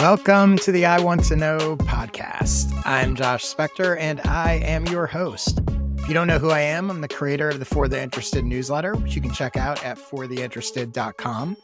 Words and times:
Welcome 0.00 0.58
to 0.58 0.72
the 0.72 0.84
I 0.84 1.00
Want 1.00 1.24
to 1.24 1.36
Know 1.36 1.74
podcast. 1.78 2.70
I'm 2.84 3.14
Josh 3.16 3.46
Spector 3.46 3.98
and 3.98 4.20
I 4.26 4.60
am 4.62 4.84
your 4.88 5.06
host. 5.06 5.60
If 5.96 6.06
you 6.06 6.12
don't 6.12 6.26
know 6.26 6.38
who 6.38 6.50
I 6.50 6.60
am, 6.60 6.90
I'm 6.90 7.00
the 7.00 7.08
creator 7.08 7.48
of 7.48 7.60
the 7.60 7.64
For 7.64 7.88
the 7.88 8.00
Interested 8.00 8.44
newsletter, 8.44 8.94
which 8.94 9.16
you 9.16 9.22
can 9.22 9.32
check 9.32 9.56
out 9.56 9.82
at 9.82 9.96
fortheinterested.com. 9.96 11.56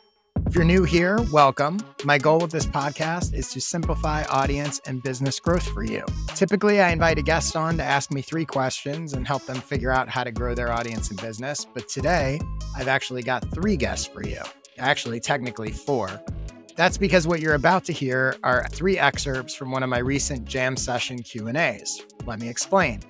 If 0.47 0.55
you're 0.55 0.65
new 0.65 0.83
here, 0.85 1.19
welcome. 1.31 1.79
My 2.05 2.17
goal 2.17 2.39
with 2.39 2.51
this 2.51 2.65
podcast 2.65 3.35
is 3.35 3.53
to 3.53 3.61
simplify 3.61 4.25
audience 4.25 4.81
and 4.87 5.03
business 5.03 5.39
growth 5.39 5.69
for 5.69 5.85
you. 5.85 6.03
Typically, 6.29 6.81
I 6.81 6.89
invite 6.89 7.19
a 7.19 7.23
guest 7.23 7.55
on 7.55 7.77
to 7.77 7.85
ask 7.85 8.11
me 8.11 8.23
three 8.23 8.47
questions 8.47 9.13
and 9.13 9.27
help 9.27 9.45
them 9.45 9.61
figure 9.61 9.91
out 9.91 10.09
how 10.09 10.25
to 10.25 10.33
grow 10.33 10.55
their 10.55 10.73
audience 10.73 11.11
and 11.11 11.21
business. 11.21 11.67
But 11.67 11.87
today, 11.87 12.41
I've 12.75 12.89
actually 12.89 13.25
got 13.25 13.45
three 13.53 13.77
guests 13.77 14.07
for 14.07 14.27
you. 14.27 14.41
Actually, 14.79 15.21
technically 15.21 15.71
four. 15.71 16.09
That's 16.75 16.97
because 16.97 17.27
what 17.27 17.41
you're 17.41 17.55
about 17.55 17.85
to 17.85 17.93
hear 17.93 18.37
are 18.43 18.67
three 18.71 18.99
excerpts 18.99 19.55
from 19.55 19.71
one 19.71 19.83
of 19.83 19.91
my 19.91 19.99
recent 19.99 20.47
jam 20.47 20.77
session 20.77 21.23
Q&As. 21.23 22.03
Let 22.25 22.41
me 22.41 22.49
explain. 22.49 23.01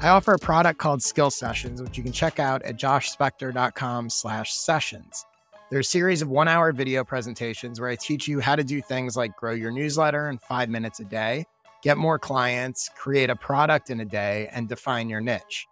I 0.00 0.08
offer 0.08 0.32
a 0.32 0.38
product 0.38 0.78
called 0.78 1.02
Skill 1.02 1.30
Sessions, 1.30 1.82
which 1.82 1.98
you 1.98 2.02
can 2.02 2.12
check 2.12 2.38
out 2.38 2.62
at 2.62 2.78
joshspector.com 2.78 4.08
slash 4.08 4.54
sessions. 4.54 5.26
They're 5.70 5.80
a 5.80 5.84
series 5.84 6.22
of 6.22 6.28
one-hour 6.28 6.72
video 6.72 7.04
presentations 7.04 7.80
where 7.80 7.90
I 7.90 7.96
teach 7.96 8.26
you 8.26 8.40
how 8.40 8.56
to 8.56 8.64
do 8.64 8.80
things 8.80 9.16
like 9.16 9.36
grow 9.36 9.52
your 9.52 9.70
newsletter 9.70 10.30
in 10.30 10.38
five 10.38 10.70
minutes 10.70 11.00
a 11.00 11.04
day, 11.04 11.44
get 11.82 11.98
more 11.98 12.18
clients, 12.18 12.88
create 12.96 13.28
a 13.30 13.36
product 13.36 13.90
in 13.90 14.00
a 14.00 14.04
day, 14.04 14.48
and 14.52 14.68
define 14.68 15.08
your 15.08 15.20
niche. 15.20 15.66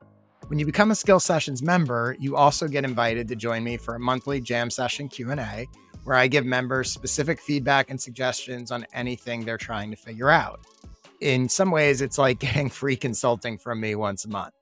When 0.49 0.59
you 0.59 0.67
become 0.67 0.91
a 0.91 0.95
Skill 0.95 1.21
Sessions 1.21 1.63
member, 1.63 2.17
you 2.19 2.37
also 2.37 2.69
get 2.69 2.85
invited 2.85 3.29
to 3.29 3.37
join 3.37 3.65
me 3.65 3.77
for 3.77 3.95
a 3.95 4.01
monthly 4.01 4.41
jam 4.41 4.69
session 4.69 5.09
Q&A 5.09 5.67
where 6.05 6.17
I 6.17 6.27
give 6.27 6.45
members 6.45 6.93
specific 6.93 7.41
feedback 7.41 7.91
and 7.91 8.01
suggestions 8.01 8.71
on 8.71 8.87
anything 8.93 9.45
they're 9.45 9.59
trying 9.59 9.91
to 9.91 9.97
figure 9.97 10.31
out. 10.31 10.61
In 11.21 11.49
some 11.49 11.71
ways, 11.71 12.01
it's 12.01 12.19
like 12.19 12.39
getting 12.41 12.71
free 12.71 12.97
consulting 12.97 13.59
from 13.59 13.81
me 13.81 13.95
once 13.95 14.25
a 14.25 14.29
month. 14.29 14.55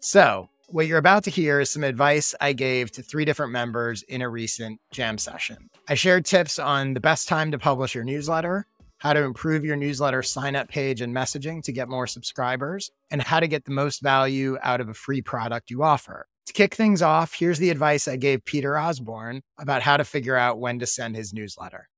So, 0.00 0.48
what 0.68 0.86
you're 0.86 0.98
about 0.98 1.24
to 1.24 1.30
hear 1.30 1.60
is 1.60 1.68
some 1.68 1.82
advice 1.82 2.34
I 2.40 2.52
gave 2.52 2.92
to 2.92 3.02
three 3.02 3.24
different 3.24 3.52
members 3.52 4.02
in 4.04 4.22
a 4.22 4.28
recent 4.28 4.80
jam 4.92 5.18
session. 5.18 5.68
I 5.88 5.94
shared 5.94 6.24
tips 6.24 6.60
on 6.60 6.94
the 6.94 7.00
best 7.00 7.28
time 7.28 7.50
to 7.50 7.58
publish 7.58 7.94
your 7.94 8.04
newsletter, 8.04 8.66
how 8.98 9.12
to 9.12 9.22
improve 9.24 9.64
your 9.64 9.76
newsletter 9.76 10.22
sign 10.22 10.54
up 10.54 10.68
page 10.68 11.00
and 11.00 11.14
messaging 11.14 11.62
to 11.64 11.72
get 11.72 11.88
more 11.88 12.06
subscribers, 12.06 12.90
and 13.10 13.20
how 13.20 13.40
to 13.40 13.48
get 13.48 13.64
the 13.64 13.72
most 13.72 14.00
value 14.00 14.58
out 14.62 14.80
of 14.80 14.88
a 14.88 14.94
free 14.94 15.20
product 15.20 15.70
you 15.70 15.82
offer. 15.82 16.28
To 16.50 16.54
kick 16.54 16.74
things 16.74 17.00
off, 17.00 17.34
here's 17.34 17.60
the 17.60 17.70
advice 17.70 18.08
I 18.08 18.16
gave 18.16 18.44
Peter 18.44 18.76
Osborne 18.76 19.42
about 19.56 19.82
how 19.82 19.96
to 19.96 20.02
figure 20.02 20.34
out 20.34 20.58
when 20.58 20.80
to 20.80 20.86
send 20.86 21.14
his 21.14 21.32
newsletter. 21.32 21.88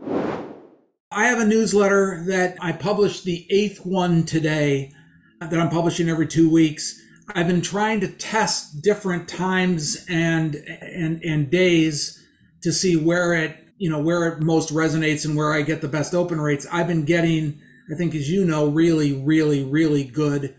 I 0.00 1.26
have 1.26 1.40
a 1.40 1.44
newsletter 1.44 2.22
that 2.28 2.56
I 2.60 2.70
published 2.70 3.24
the 3.24 3.48
eighth 3.50 3.84
one 3.84 4.24
today 4.24 4.92
that 5.40 5.58
I'm 5.58 5.70
publishing 5.70 6.08
every 6.08 6.28
two 6.28 6.48
weeks. 6.48 6.96
I've 7.34 7.48
been 7.48 7.62
trying 7.62 7.98
to 7.98 8.06
test 8.06 8.80
different 8.80 9.26
times 9.26 10.06
and 10.08 10.54
and 10.54 11.20
and 11.24 11.50
days 11.50 12.24
to 12.62 12.70
see 12.70 12.96
where 12.96 13.34
it 13.34 13.56
you 13.76 13.90
know 13.90 13.98
where 13.98 14.28
it 14.28 14.40
most 14.40 14.72
resonates 14.72 15.24
and 15.24 15.36
where 15.36 15.52
I 15.52 15.62
get 15.62 15.80
the 15.80 15.88
best 15.88 16.14
open 16.14 16.40
rates. 16.40 16.64
I've 16.70 16.86
been 16.86 17.06
getting, 17.06 17.60
I 17.92 17.96
think, 17.96 18.14
as 18.14 18.30
you 18.30 18.44
know, 18.44 18.68
really, 18.68 19.14
really, 19.14 19.64
really 19.64 20.04
good 20.04 20.54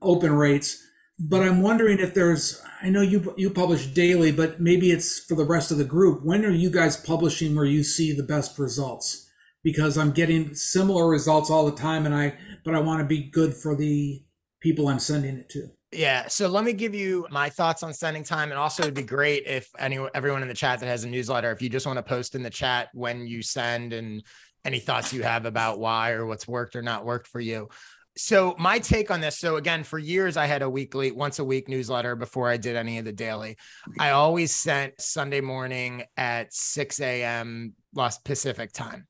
open 0.00 0.34
rates. 0.34 0.80
But 1.18 1.42
I'm 1.42 1.62
wondering 1.62 1.98
if 1.98 2.14
there's 2.14 2.62
I 2.82 2.88
know 2.88 3.00
you 3.00 3.32
you 3.36 3.50
publish 3.50 3.86
daily, 3.86 4.32
but 4.32 4.60
maybe 4.60 4.90
it's 4.90 5.20
for 5.20 5.36
the 5.36 5.44
rest 5.44 5.70
of 5.70 5.78
the 5.78 5.84
group. 5.84 6.24
When 6.24 6.44
are 6.44 6.50
you 6.50 6.68
guys 6.68 6.96
publishing 6.96 7.54
where 7.54 7.64
you 7.64 7.84
see 7.84 8.12
the 8.12 8.24
best 8.24 8.58
results? 8.58 9.28
Because 9.62 9.96
I'm 9.96 10.10
getting 10.10 10.54
similar 10.56 11.08
results 11.08 11.48
all 11.48 11.64
the 11.64 11.76
time, 11.76 12.06
and 12.06 12.14
I 12.14 12.36
but 12.64 12.74
I 12.74 12.80
want 12.80 13.00
to 13.00 13.06
be 13.06 13.30
good 13.30 13.54
for 13.54 13.76
the 13.76 14.24
people 14.60 14.88
I'm 14.88 14.98
sending 14.98 15.36
it 15.36 15.48
to. 15.50 15.68
Yeah. 15.92 16.26
So 16.26 16.48
let 16.48 16.64
me 16.64 16.72
give 16.72 16.94
you 16.94 17.26
my 17.30 17.50
thoughts 17.50 17.82
on 17.82 17.92
sending 17.92 18.24
time. 18.24 18.50
And 18.50 18.58
also 18.58 18.82
it'd 18.82 18.94
be 18.94 19.02
great 19.02 19.44
if 19.46 19.68
anyone 19.78 20.10
everyone 20.14 20.42
in 20.42 20.48
the 20.48 20.54
chat 20.54 20.80
that 20.80 20.86
has 20.86 21.04
a 21.04 21.08
newsletter, 21.08 21.52
if 21.52 21.62
you 21.62 21.68
just 21.68 21.86
want 21.86 21.98
to 21.98 22.02
post 22.02 22.34
in 22.34 22.42
the 22.42 22.50
chat 22.50 22.88
when 22.94 23.26
you 23.26 23.42
send 23.42 23.92
and 23.92 24.24
any 24.64 24.78
thoughts 24.78 25.12
you 25.12 25.22
have 25.22 25.44
about 25.44 25.78
why 25.78 26.12
or 26.12 26.26
what's 26.26 26.48
worked 26.48 26.76
or 26.76 26.82
not 26.82 27.04
worked 27.04 27.26
for 27.26 27.40
you 27.40 27.68
so 28.16 28.54
my 28.58 28.78
take 28.78 29.10
on 29.10 29.20
this 29.20 29.38
so 29.38 29.56
again 29.56 29.82
for 29.82 29.98
years 29.98 30.36
i 30.36 30.46
had 30.46 30.62
a 30.62 30.68
weekly 30.68 31.10
once 31.10 31.38
a 31.38 31.44
week 31.44 31.68
newsletter 31.68 32.14
before 32.14 32.48
i 32.48 32.56
did 32.56 32.76
any 32.76 32.98
of 32.98 33.04
the 33.04 33.12
daily. 33.12 33.56
I 33.98 34.10
always 34.10 34.54
sent 34.54 35.00
sunday 35.00 35.40
morning 35.40 36.04
at 36.16 36.52
6 36.52 37.00
a.m 37.00 37.74
los 37.94 38.18
pacific 38.18 38.72
time. 38.72 39.06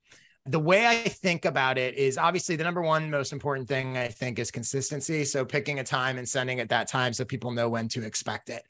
The 0.47 0.59
way 0.59 0.87
i 0.87 0.95
think 0.95 1.45
about 1.45 1.79
it 1.79 1.97
is 1.97 2.19
obviously 2.19 2.57
the 2.57 2.65
number 2.65 2.83
one 2.83 3.11
most 3.11 3.33
important 3.33 3.69
thing 3.69 3.97
i 3.97 4.09
think 4.09 4.39
is 4.39 4.51
consistency. 4.51 5.25
So 5.25 5.45
picking 5.45 5.81
a 5.81 5.85
time 5.85 6.19
and 6.19 6.29
sending 6.29 6.61
at 6.61 6.69
that 6.69 6.89
time 6.89 7.13
so 7.13 7.25
people 7.25 7.51
know 7.51 7.69
when 7.69 7.89
to 7.89 8.05
expect 8.05 8.51
it. 8.51 8.63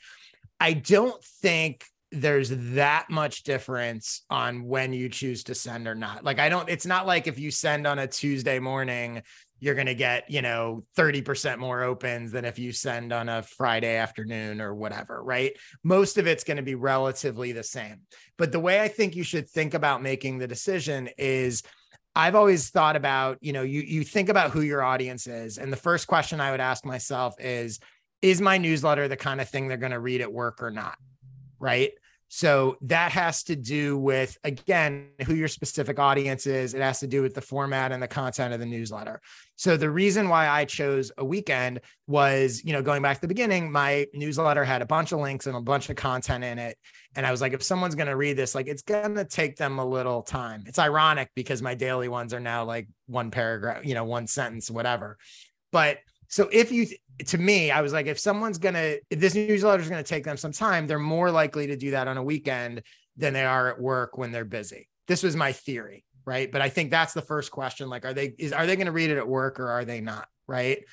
I 0.61 0.75
don't 0.75 1.23
think 1.23 1.85
there's 2.13 2.51
that 2.75 3.07
much 3.09 3.43
difference 3.43 4.23
on 4.29 4.65
when 4.65 4.93
you 4.93 5.09
choose 5.09 5.43
to 5.45 5.55
send 5.55 5.89
or 5.89 5.95
not. 5.95 6.25
Like 6.25 6.39
I 6.39 6.51
don't 6.51 6.69
it's 6.69 6.87
not 6.87 7.07
like 7.07 7.27
if 7.27 7.39
you 7.39 7.51
send 7.51 7.87
on 7.87 7.99
a 7.99 8.07
Tuesday 8.07 8.59
morning 8.59 9.23
you're 9.63 9.77
going 9.77 9.87
to 9.87 9.95
get, 9.95 10.29
you 10.29 10.43
know, 10.43 10.85
30% 10.99 11.59
more 11.59 11.85
opens 11.85 12.33
than 12.33 12.45
if 12.45 12.59
you 12.59 12.73
send 12.73 13.13
on 13.13 13.29
a 13.29 13.45
Friday 13.45 13.95
afternoon 13.95 14.61
or 14.61 14.75
whatever, 14.75 15.23
right? 15.23 15.53
Most 15.85 16.19
of 16.19 16.27
it's 16.27 16.43
going 16.43 16.57
to 16.57 16.65
be 16.65 16.75
relatively 16.75 17.53
the 17.53 17.63
same. 17.63 18.01
But 18.37 18.51
the 18.51 18.59
way 18.59 18.81
I 18.81 18.89
think 18.89 19.15
you 19.15 19.23
should 19.23 19.49
think 19.49 19.75
about 19.75 20.03
making 20.03 20.39
the 20.39 20.49
decision 20.49 21.11
is 21.17 21.63
I've 22.17 22.35
always 22.35 22.71
thought 22.71 22.97
about, 22.97 23.39
you 23.41 23.53
know, 23.53 23.63
you 23.63 23.83
you 23.83 24.03
think 24.03 24.29
about 24.29 24.51
who 24.51 24.63
your 24.63 24.83
audience 24.83 25.29
is 25.29 25.59
and 25.59 25.73
the 25.73 25.77
first 25.77 26.09
question 26.09 26.41
I 26.41 26.51
would 26.51 26.61
ask 26.61 26.85
myself 26.85 27.37
is 27.39 27.79
is 28.21 28.41
my 28.41 28.59
newsletter 28.59 29.07
the 29.07 29.17
kind 29.17 29.41
of 29.41 29.49
thing 29.49 29.69
they're 29.69 29.77
going 29.77 29.93
to 29.93 30.01
read 30.01 30.23
at 30.23 30.33
work 30.33 30.61
or 30.61 30.73
not? 30.73 30.99
Right? 31.61 31.93
So 32.35 32.79
that 32.81 33.13
has 33.13 33.43
to 33.43 33.57
do 33.57 33.99
with, 33.99 34.39
again, 34.43 35.11
who 35.27 35.35
your 35.35 35.49
specific 35.49 35.99
audience 35.99 36.47
is. 36.47 36.73
It 36.73 36.81
has 36.81 36.99
to 37.01 37.07
do 37.07 37.21
with 37.21 37.35
the 37.35 37.43
format 37.43 37.93
and 37.93 38.03
the 38.03 38.09
content 38.09 38.55
of 38.55 38.59
the 38.59 38.65
newsletter. 38.65 39.21
So 39.57 39.77
the 39.77 39.91
reason 39.91 40.31
why 40.31 40.49
I 40.49 40.65
chose 40.65 41.13
a 41.19 41.25
weekend 41.27 41.83
was, 42.07 42.65
you 42.65 42.73
know, 42.73 42.81
going 42.81 43.03
back 43.03 43.17
to 43.17 43.21
the 43.21 43.29
beginning, 43.29 43.71
my 43.71 44.07
newsletter 44.15 44.65
had 44.65 44.81
a 44.81 44.87
bunch 44.87 45.13
of 45.13 45.21
links 45.21 45.47
and 45.47 45.55
a 45.55 45.61
bunch 45.61 45.91
of 45.91 45.97
content 45.97 46.43
in 46.43 46.59
it. 46.59 46.79
And 47.15 47.27
I 47.27 47.31
was 47.31 47.43
like, 47.43 47.53
if 47.53 47.63
someone's 47.63 47.97
going 47.97 48.07
to 48.07 48.17
read 48.17 48.39
this, 48.39 48.55
like 48.55 48.67
it's 48.67 48.81
going 48.81 49.15
to 49.17 49.27
take 49.27 49.57
them 49.57 49.79
a 49.79 49.85
little 49.85 50.23
time. 50.23 50.65
It's 50.67 50.79
ironic 50.79 51.29
because 51.35 51.61
my 51.61 51.75
daily 51.75 52.09
ones 52.09 52.33
are 52.33 52.41
now 52.41 52.65
like 52.65 52.89
one 53.09 53.31
paragraph, 53.31 53.85
you 53.85 53.93
know, 53.93 54.05
one 54.05 54.27
sentence, 54.27 54.71
whatever. 54.71 55.19
But 55.71 55.99
so 56.33 56.49
if 56.51 56.73
you 56.73 56.87
to 57.27 57.37
me, 57.37 57.71
I 57.71 57.83
was 57.83 57.93
like, 57.93 58.07
if 58.07 58.19
someone's 58.19 58.57
gonna, 58.57 58.97
if 59.11 59.21
this 59.21 59.35
newsletter 59.35 59.83
is 59.83 59.91
gonna 59.91 60.03
take 60.03 60.25
them 60.25 60.39
some 60.39 60.51
time, 60.51 60.87
they're 60.87 60.99
more 60.99 61.31
likely 61.31 61.67
to 61.67 61.77
do 61.77 61.91
that 61.91 62.09
on 62.09 62.17
a 62.17 62.23
weekend 62.23 62.83
than 63.19 63.35
they 63.35 63.45
are 63.45 63.69
at 63.69 63.79
work 63.79 64.17
when 64.17 64.33
they're 64.33 64.47
busy. 64.47 64.89
This 65.07 65.23
was 65.23 65.37
my 65.37 65.53
theory, 65.53 66.07
right? 66.25 66.51
But 66.51 66.63
I 66.63 66.71
think 66.71 66.91
that's 66.91 67.13
the 67.13 67.21
first 67.21 67.51
question. 67.51 67.91
Like, 67.91 68.07
are 68.07 68.15
they 68.15 68.35
is 68.39 68.55
are 68.55 68.67
they 68.67 68.77
gonna 68.77 68.93
read 68.93 69.11
it 69.11 69.19
at 69.19 69.29
work 69.29 69.61
or 69.61 69.69
are 69.69 69.85
they 69.85 70.01
not? 70.01 70.27
Right. 70.47 70.85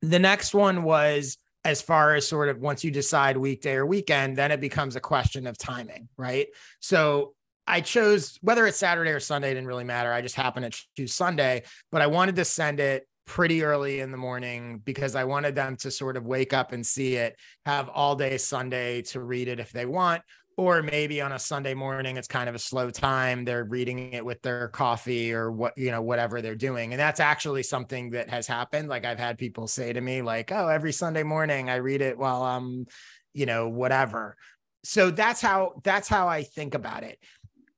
The 0.00 0.18
next 0.18 0.54
one 0.54 0.84
was 0.84 1.36
as 1.66 1.82
far 1.82 2.14
as 2.14 2.26
sort 2.26 2.48
of 2.48 2.60
once 2.60 2.82
you 2.82 2.90
decide 2.90 3.36
weekday 3.36 3.74
or 3.74 3.84
weekend, 3.84 4.38
then 4.38 4.52
it 4.52 4.60
becomes 4.60 4.96
a 4.96 5.00
question 5.00 5.46
of 5.46 5.58
timing, 5.58 6.08
right? 6.16 6.46
So 6.80 7.34
I 7.66 7.82
chose 7.82 8.38
whether 8.40 8.66
it's 8.66 8.78
Saturday 8.78 9.10
or 9.10 9.20
Sunday 9.20 9.50
didn't 9.50 9.66
really 9.66 9.84
matter. 9.84 10.10
I 10.10 10.22
just 10.22 10.34
happened 10.34 10.72
to 10.72 10.82
choose 10.96 11.12
Sunday, 11.12 11.64
but 11.92 12.00
I 12.00 12.06
wanted 12.06 12.36
to 12.36 12.46
send 12.46 12.80
it 12.80 13.06
pretty 13.30 13.62
early 13.62 14.00
in 14.00 14.10
the 14.10 14.16
morning 14.16 14.82
because 14.84 15.14
I 15.14 15.22
wanted 15.22 15.54
them 15.54 15.76
to 15.76 15.90
sort 15.92 16.16
of 16.16 16.26
wake 16.26 16.52
up 16.52 16.72
and 16.72 16.84
see 16.84 17.14
it, 17.14 17.38
have 17.64 17.88
all 17.88 18.16
day 18.16 18.36
Sunday 18.36 19.02
to 19.02 19.20
read 19.20 19.46
it 19.46 19.60
if 19.60 19.70
they 19.70 19.86
want. 19.86 20.22
Or 20.56 20.82
maybe 20.82 21.20
on 21.20 21.30
a 21.30 21.38
Sunday 21.38 21.74
morning, 21.74 22.16
it's 22.16 22.26
kind 22.26 22.48
of 22.48 22.56
a 22.56 22.58
slow 22.58 22.90
time. 22.90 23.44
They're 23.44 23.62
reading 23.62 24.12
it 24.12 24.24
with 24.24 24.42
their 24.42 24.66
coffee 24.66 25.32
or 25.32 25.52
what, 25.52 25.78
you 25.78 25.92
know, 25.92 26.02
whatever 26.02 26.42
they're 26.42 26.56
doing. 26.56 26.92
And 26.92 26.98
that's 26.98 27.20
actually 27.20 27.62
something 27.62 28.10
that 28.10 28.28
has 28.30 28.48
happened. 28.48 28.88
Like 28.88 29.04
I've 29.04 29.20
had 29.20 29.38
people 29.38 29.68
say 29.68 29.92
to 29.92 30.00
me, 30.00 30.22
like, 30.22 30.50
oh, 30.50 30.66
every 30.66 30.92
Sunday 30.92 31.22
morning 31.22 31.70
I 31.70 31.76
read 31.76 32.02
it 32.02 32.18
while 32.18 32.42
I'm, 32.42 32.86
you 33.32 33.46
know, 33.46 33.68
whatever. 33.68 34.36
So 34.82 35.12
that's 35.12 35.40
how 35.40 35.74
that's 35.84 36.08
how 36.08 36.26
I 36.26 36.42
think 36.42 36.74
about 36.74 37.04
it 37.04 37.20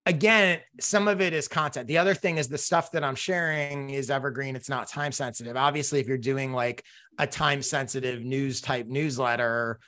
again, 0.07 0.61
some 0.81 1.09
of 1.09 1.21
it 1.21 1.33
is 1.33 1.49
content. 1.49 1.87
The 1.87 1.99
other 1.99 2.15
thing 2.15 2.39
is 2.39 2.49
the 2.49 2.59
stuff 2.59 2.91
that 2.93 3.05
I'm 3.05 3.15
sharing 3.15 3.91
is 3.91 4.11
evergreen. 4.11 4.57
It's 4.57 4.69
not 4.69 4.89
time 4.89 5.13
sensitive. 5.13 5.57
Obviously, 5.57 6.01
if 6.01 6.09
you're 6.09 6.19
doing 6.19 6.53
like 6.53 6.85
a 7.19 7.27
time 7.27 7.63
sensitive 7.63 8.23
news 8.23 8.61
type 8.61 8.87
newsletter, 8.87 9.79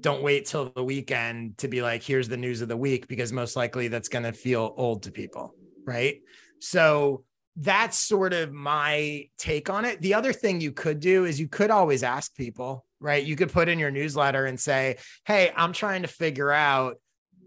don't 0.00 0.22
wait 0.22 0.46
till 0.46 0.72
the 0.74 0.84
weekend 0.84 1.58
to 1.58 1.68
be 1.68 1.82
like, 1.82 2.02
here's 2.02 2.28
the 2.28 2.36
news 2.36 2.60
of 2.60 2.68
the 2.68 2.76
week, 2.76 3.08
because 3.08 3.32
most 3.32 3.56
likely 3.56 3.88
that's 3.88 4.08
going 4.08 4.24
to 4.24 4.32
feel 4.32 4.74
old 4.76 5.02
to 5.04 5.12
people. 5.12 5.54
Right. 5.84 6.20
So 6.60 7.24
that's 7.56 7.96
sort 7.96 8.32
of 8.32 8.52
my 8.52 9.28
take 9.38 9.70
on 9.70 9.84
it. 9.84 10.00
The 10.00 10.14
other 10.14 10.32
thing 10.32 10.60
you 10.60 10.72
could 10.72 11.00
do 11.00 11.24
is 11.24 11.40
you 11.40 11.48
could 11.48 11.70
always 11.70 12.02
ask 12.02 12.34
people, 12.34 12.84
right? 13.00 13.24
You 13.24 13.36
could 13.36 13.52
put 13.52 13.68
in 13.68 13.78
your 13.78 13.90
newsletter 13.90 14.44
and 14.44 14.58
say, 14.60 14.96
Hey, 15.24 15.52
I'm 15.56 15.72
trying 15.72 16.02
to 16.02 16.08
figure 16.08 16.52
out 16.52 16.96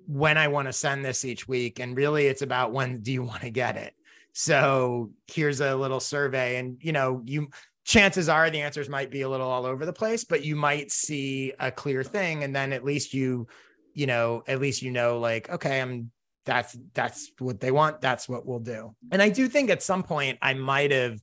when 0.09 0.39
I 0.39 0.47
want 0.47 0.67
to 0.67 0.73
send 0.73 1.05
this 1.05 1.23
each 1.23 1.47
week. 1.47 1.79
And 1.79 1.95
really, 1.95 2.25
it's 2.25 2.41
about 2.41 2.71
when 2.71 3.01
do 3.01 3.11
you 3.11 3.21
want 3.21 3.41
to 3.41 3.51
get 3.51 3.77
it? 3.77 3.93
So 4.33 5.11
here's 5.27 5.61
a 5.61 5.75
little 5.75 5.99
survey. 5.99 6.57
And, 6.57 6.77
you 6.81 6.91
know, 6.91 7.21
you, 7.25 7.49
chances 7.85 8.27
are 8.27 8.49
the 8.49 8.61
answers 8.61 8.89
might 8.89 9.11
be 9.11 9.21
a 9.21 9.29
little 9.29 9.47
all 9.47 9.67
over 9.67 9.85
the 9.85 9.93
place, 9.93 10.23
but 10.23 10.43
you 10.43 10.55
might 10.55 10.91
see 10.91 11.53
a 11.59 11.71
clear 11.71 12.03
thing. 12.03 12.43
And 12.43 12.55
then 12.55 12.73
at 12.73 12.83
least 12.83 13.13
you, 13.13 13.47
you 13.93 14.07
know, 14.07 14.41
at 14.47 14.59
least 14.59 14.81
you 14.81 14.89
know, 14.89 15.19
like, 15.19 15.47
okay, 15.49 15.79
I'm 15.79 16.09
that's 16.43 16.75
that's 16.95 17.31
what 17.37 17.59
they 17.59 17.69
want. 17.69 18.01
That's 18.01 18.27
what 18.27 18.47
we'll 18.47 18.59
do. 18.59 18.95
And 19.11 19.21
I 19.21 19.29
do 19.29 19.47
think 19.47 19.69
at 19.69 19.83
some 19.83 20.01
point 20.01 20.39
I 20.41 20.55
might 20.55 20.89
have 20.89 21.19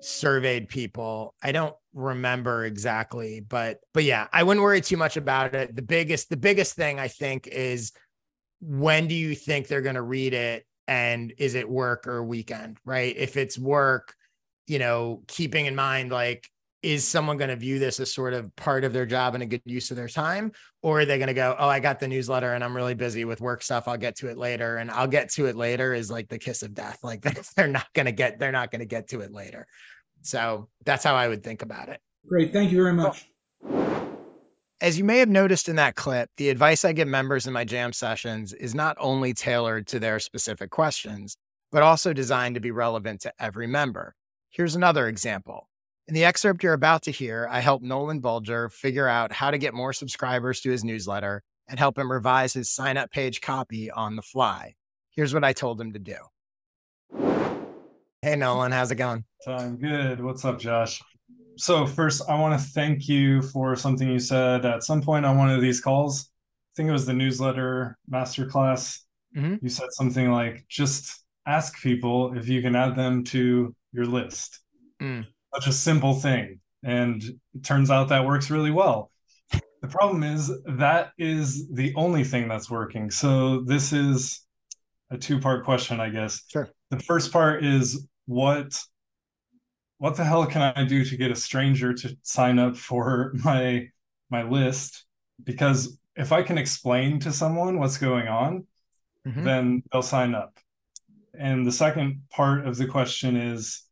surveyed 0.00 0.68
people. 0.68 1.34
I 1.42 1.52
don't 1.52 1.74
remember 1.92 2.64
exactly, 2.64 3.40
but 3.40 3.80
but 3.92 4.04
yeah, 4.04 4.28
I 4.32 4.42
wouldn't 4.42 4.62
worry 4.62 4.80
too 4.80 4.96
much 4.96 5.18
about 5.18 5.54
it. 5.54 5.76
The 5.76 5.82
biggest 5.82 6.30
the 6.30 6.38
biggest 6.38 6.76
thing 6.76 6.98
I 6.98 7.08
think 7.08 7.48
is 7.48 7.92
when 8.60 9.06
do 9.06 9.14
you 9.14 9.34
think 9.34 9.68
they're 9.68 9.82
going 9.82 9.96
to 9.96 10.02
read 10.02 10.34
it? 10.34 10.66
And 10.88 11.32
is 11.38 11.54
it 11.54 11.68
work 11.68 12.06
or 12.06 12.24
weekend, 12.24 12.78
right? 12.84 13.14
If 13.16 13.36
it's 13.36 13.58
work, 13.58 14.14
you 14.66 14.78
know, 14.78 15.22
keeping 15.26 15.66
in 15.66 15.74
mind 15.74 16.10
like 16.10 16.48
is 16.82 17.06
someone 17.06 17.36
going 17.36 17.50
to 17.50 17.56
view 17.56 17.80
this 17.80 17.98
as 17.98 18.14
sort 18.14 18.32
of 18.32 18.54
part 18.54 18.84
of 18.84 18.92
their 18.92 19.06
job 19.06 19.34
and 19.34 19.42
a 19.42 19.46
good 19.46 19.62
use 19.64 19.90
of 19.90 19.96
their 19.96 20.08
time? 20.08 20.52
Or 20.82 21.00
are 21.00 21.04
they 21.04 21.18
going 21.18 21.26
to 21.26 21.34
go 21.34 21.56
oh 21.58 21.68
i 21.68 21.80
got 21.80 21.98
the 21.98 22.06
newsletter 22.06 22.54
and 22.54 22.62
i'm 22.62 22.76
really 22.76 22.94
busy 22.94 23.24
with 23.24 23.40
work 23.40 23.62
stuff. 23.62 23.88
I'll 23.88 23.96
get 23.96 24.16
to 24.16 24.28
it 24.28 24.38
later. 24.38 24.76
And 24.76 24.90
i'll 24.90 25.08
get 25.08 25.30
to 25.32 25.46
it 25.46 25.56
later 25.56 25.92
is 25.94 26.10
like 26.10 26.28
the 26.28 26.38
kiss 26.38 26.62
of 26.62 26.74
death. 26.74 27.00
Like 27.02 27.22
they're 27.56 27.66
not 27.66 27.92
going 27.94 28.06
to 28.06 28.12
get 28.12 28.38
they're 28.38 28.52
not 28.52 28.70
going 28.70 28.80
to 28.80 28.86
get 28.86 29.08
to 29.08 29.20
it 29.20 29.32
later. 29.32 29.66
So 30.22 30.68
that's 30.84 31.02
how 31.02 31.16
i 31.16 31.26
would 31.26 31.42
think 31.42 31.62
about 31.62 31.88
it. 31.88 32.00
Great. 32.28 32.52
Thank 32.52 32.70
you 32.70 32.78
very 32.78 32.92
much 32.92 33.26
oh. 33.64 34.02
As 34.80 34.98
you 34.98 35.04
may 35.04 35.18
have 35.18 35.28
noticed 35.28 35.68
in 35.68 35.76
that 35.76 35.94
clip 35.94 36.30
the 36.36 36.48
advice 36.48 36.84
i 36.84 36.92
give 36.92 37.08
members 37.08 37.46
in 37.46 37.52
my 37.52 37.64
jam 37.64 37.92
sessions 37.92 38.52
is 38.52 38.74
not 38.74 38.96
only 39.00 39.32
tailored 39.32 39.86
to 39.86 39.98
their 39.98 40.18
specific 40.18 40.70
questions 40.70 41.36
but 41.72 41.82
also 41.82 42.12
designed 42.12 42.54
to 42.54 42.60
be 42.60 42.70
relevant 42.70 43.20
to 43.20 43.32
every 43.38 43.66
member 43.66 44.14
Here's 44.56 44.74
another 44.74 45.06
example. 45.06 45.68
In 46.08 46.14
the 46.14 46.24
excerpt 46.24 46.62
you're 46.62 46.72
about 46.72 47.02
to 47.02 47.10
hear, 47.10 47.46
I 47.50 47.60
helped 47.60 47.84
Nolan 47.84 48.20
Bulger 48.20 48.70
figure 48.70 49.06
out 49.06 49.30
how 49.30 49.50
to 49.50 49.58
get 49.58 49.74
more 49.74 49.92
subscribers 49.92 50.62
to 50.62 50.70
his 50.70 50.82
newsletter 50.82 51.42
and 51.68 51.78
help 51.78 51.98
him 51.98 52.10
revise 52.10 52.54
his 52.54 52.70
sign 52.70 52.96
up 52.96 53.10
page 53.10 53.42
copy 53.42 53.90
on 53.90 54.16
the 54.16 54.22
fly. 54.22 54.74
Here's 55.10 55.34
what 55.34 55.44
I 55.44 55.52
told 55.52 55.78
him 55.78 55.92
to 55.92 55.98
do. 55.98 56.16
Hey, 58.22 58.34
Nolan, 58.34 58.72
how's 58.72 58.90
it 58.90 58.94
going? 58.94 59.24
I'm 59.46 59.76
good. 59.76 60.24
What's 60.24 60.42
up, 60.46 60.58
Josh? 60.58 61.02
So, 61.58 61.86
first, 61.86 62.22
I 62.28 62.38
want 62.38 62.60
to 62.60 62.66
thank 62.68 63.08
you 63.08 63.40
for 63.40 63.76
something 63.76 64.08
you 64.08 64.18
said 64.18 64.66
at 64.66 64.82
some 64.82 65.00
point 65.00 65.24
on 65.24 65.38
one 65.38 65.50
of 65.50 65.60
these 65.60 65.80
calls. 65.80 66.28
I 66.28 66.72
think 66.76 66.88
it 66.88 66.92
was 66.92 67.06
the 67.06 67.14
newsletter 67.14 67.96
masterclass. 68.10 69.00
Mm-hmm. 69.34 69.56
You 69.64 69.70
said 69.70 69.88
something 69.92 70.30
like, 70.30 70.66
just 70.68 71.24
ask 71.46 71.80
people 71.80 72.36
if 72.36 72.48
you 72.48 72.60
can 72.60 72.76
add 72.76 72.94
them 72.94 73.24
to 73.24 73.74
your 73.92 74.04
list. 74.04 74.60
Mm. 75.00 75.26
Such 75.54 75.68
a 75.68 75.72
simple 75.72 76.14
thing. 76.14 76.60
And 76.82 77.22
it 77.22 77.64
turns 77.64 77.90
out 77.90 78.08
that 78.10 78.26
works 78.26 78.50
really 78.50 78.70
well. 78.70 79.10
The 79.80 79.88
problem 79.88 80.22
is 80.24 80.52
that 80.66 81.12
is 81.16 81.68
the 81.72 81.94
only 81.96 82.24
thing 82.24 82.48
that's 82.48 82.70
working. 82.70 83.10
So 83.10 83.62
this 83.62 83.92
is 83.92 84.40
a 85.10 85.16
two-part 85.16 85.64
question, 85.64 86.00
I 86.00 86.10
guess. 86.10 86.42
Sure. 86.48 86.68
The 86.90 86.98
first 86.98 87.32
part 87.32 87.64
is 87.64 88.06
what 88.26 88.78
what 89.98 90.16
the 90.16 90.24
hell 90.24 90.46
can 90.46 90.62
I 90.62 90.84
do 90.84 91.04
to 91.04 91.16
get 91.16 91.30
a 91.30 91.36
stranger 91.36 91.92
to 91.94 92.16
sign 92.22 92.58
up 92.58 92.76
for 92.76 93.32
my 93.44 93.88
my 94.30 94.42
list? 94.42 95.04
Because 95.42 95.98
if 96.16 96.32
I 96.32 96.42
can 96.42 96.58
explain 96.58 97.20
to 97.20 97.32
someone 97.32 97.78
what's 97.78 97.98
going 97.98 98.28
on, 98.28 98.66
mm-hmm. 99.26 99.44
then 99.44 99.82
they'll 99.92 100.02
sign 100.02 100.34
up. 100.34 100.58
And 101.38 101.66
the 101.66 101.72
second 101.72 102.22
part 102.30 102.66
of 102.66 102.76
the 102.76 102.86
question 102.86 103.36
is 103.36 103.86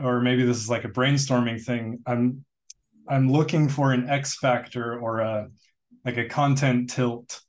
or 0.00 0.20
maybe 0.20 0.44
this 0.44 0.56
is 0.56 0.70
like 0.70 0.84
a 0.84 0.88
brainstorming 0.88 1.60
thing 1.60 2.00
i'm 2.06 2.44
i'm 3.08 3.30
looking 3.30 3.68
for 3.68 3.92
an 3.92 4.08
x 4.08 4.36
factor 4.36 4.98
or 4.98 5.20
a 5.20 5.48
like 6.04 6.16
a 6.16 6.28
content 6.28 6.90
tilt 6.90 7.40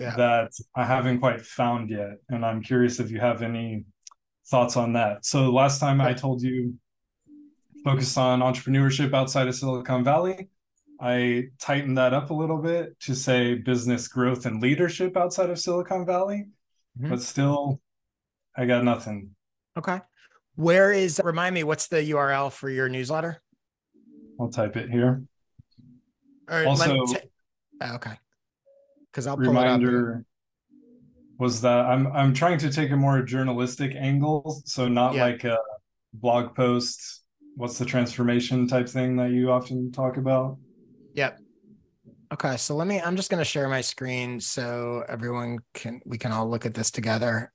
yeah. 0.00 0.14
that 0.16 0.52
i 0.74 0.84
haven't 0.84 1.20
quite 1.20 1.40
found 1.40 1.90
yet 1.90 2.16
and 2.28 2.44
i'm 2.44 2.62
curious 2.62 3.00
if 3.00 3.10
you 3.10 3.18
have 3.18 3.42
any 3.42 3.84
thoughts 4.48 4.76
on 4.76 4.92
that 4.92 5.24
so 5.24 5.50
last 5.50 5.80
time 5.80 6.00
i 6.00 6.12
told 6.12 6.42
you 6.42 6.74
focus 7.84 8.16
on 8.16 8.40
entrepreneurship 8.40 9.14
outside 9.14 9.48
of 9.48 9.54
silicon 9.54 10.04
valley 10.04 10.48
i 11.00 11.44
tightened 11.58 11.98
that 11.98 12.14
up 12.14 12.30
a 12.30 12.34
little 12.34 12.58
bit 12.58 12.98
to 13.00 13.14
say 13.14 13.54
business 13.54 14.08
growth 14.08 14.46
and 14.46 14.62
leadership 14.62 15.16
outside 15.16 15.50
of 15.50 15.58
silicon 15.58 16.06
valley 16.06 16.46
mm-hmm. 16.98 17.10
but 17.10 17.20
still 17.20 17.80
i 18.56 18.64
got 18.64 18.84
nothing 18.84 19.30
okay 19.76 20.00
where 20.56 20.90
is, 20.90 21.20
remind 21.22 21.54
me, 21.54 21.64
what's 21.64 21.86
the 21.86 21.98
URL 21.98 22.50
for 22.50 22.68
your 22.70 22.88
newsletter? 22.88 23.42
I'll 24.40 24.48
type 24.48 24.76
it 24.76 24.90
here. 24.90 25.22
Or 26.48 26.66
also, 26.66 27.04
t- 27.06 27.18
oh, 27.82 27.94
okay. 27.96 28.18
Because 29.10 29.26
I'll 29.26 29.36
reminder 29.36 30.24
was 31.38 31.60
that 31.62 31.86
I'm 31.86 32.06
I'm 32.08 32.32
trying 32.32 32.58
to 32.58 32.70
take 32.70 32.90
a 32.90 32.96
more 32.96 33.22
journalistic 33.22 33.94
angle, 33.94 34.62
so 34.64 34.88
not 34.88 35.14
yeah. 35.14 35.24
like 35.24 35.44
a 35.44 35.58
blog 36.12 36.54
post. 36.54 37.22
What's 37.56 37.78
the 37.78 37.84
transformation 37.84 38.68
type 38.68 38.88
thing 38.88 39.16
that 39.16 39.30
you 39.30 39.50
often 39.50 39.92
talk 39.92 40.16
about? 40.16 40.58
Yep. 41.14 41.40
Okay, 42.32 42.56
so 42.56 42.74
let 42.74 42.86
me. 42.86 43.00
I'm 43.00 43.16
just 43.16 43.30
going 43.30 43.38
to 43.38 43.44
share 43.44 43.68
my 43.68 43.80
screen 43.80 44.40
so 44.40 45.04
everyone 45.08 45.58
can 45.74 46.00
we 46.04 46.18
can 46.18 46.32
all 46.32 46.48
look 46.48 46.66
at 46.66 46.74
this 46.74 46.90
together. 46.90 47.52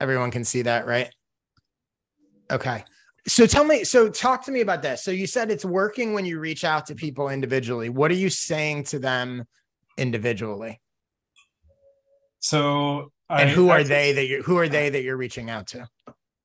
Everyone 0.00 0.30
can 0.30 0.44
see 0.44 0.62
that, 0.62 0.86
right? 0.86 1.10
Okay. 2.50 2.84
So 3.26 3.46
tell 3.46 3.64
me, 3.64 3.84
so 3.84 4.08
talk 4.08 4.44
to 4.46 4.50
me 4.52 4.60
about 4.62 4.82
this. 4.82 5.04
So 5.04 5.12
you 5.12 5.28
said 5.28 5.50
it's 5.50 5.64
working 5.64 6.12
when 6.12 6.26
you 6.26 6.40
reach 6.40 6.64
out 6.64 6.86
to 6.86 6.94
people 6.94 7.28
individually. 7.28 7.88
What 7.88 8.10
are 8.10 8.14
you 8.14 8.28
saying 8.28 8.84
to 8.84 8.98
them 8.98 9.44
individually? 9.96 10.80
So 12.42 13.12
and 13.30 13.48
I 13.48 13.52
who 13.52 13.70
are 13.70 13.84
they 13.84 14.12
that 14.12 14.26
you 14.26 14.42
who 14.42 14.58
are 14.58 14.68
they 14.68 14.90
that 14.90 15.02
you're 15.02 15.16
reaching 15.16 15.48
out 15.48 15.68
to? 15.68 15.88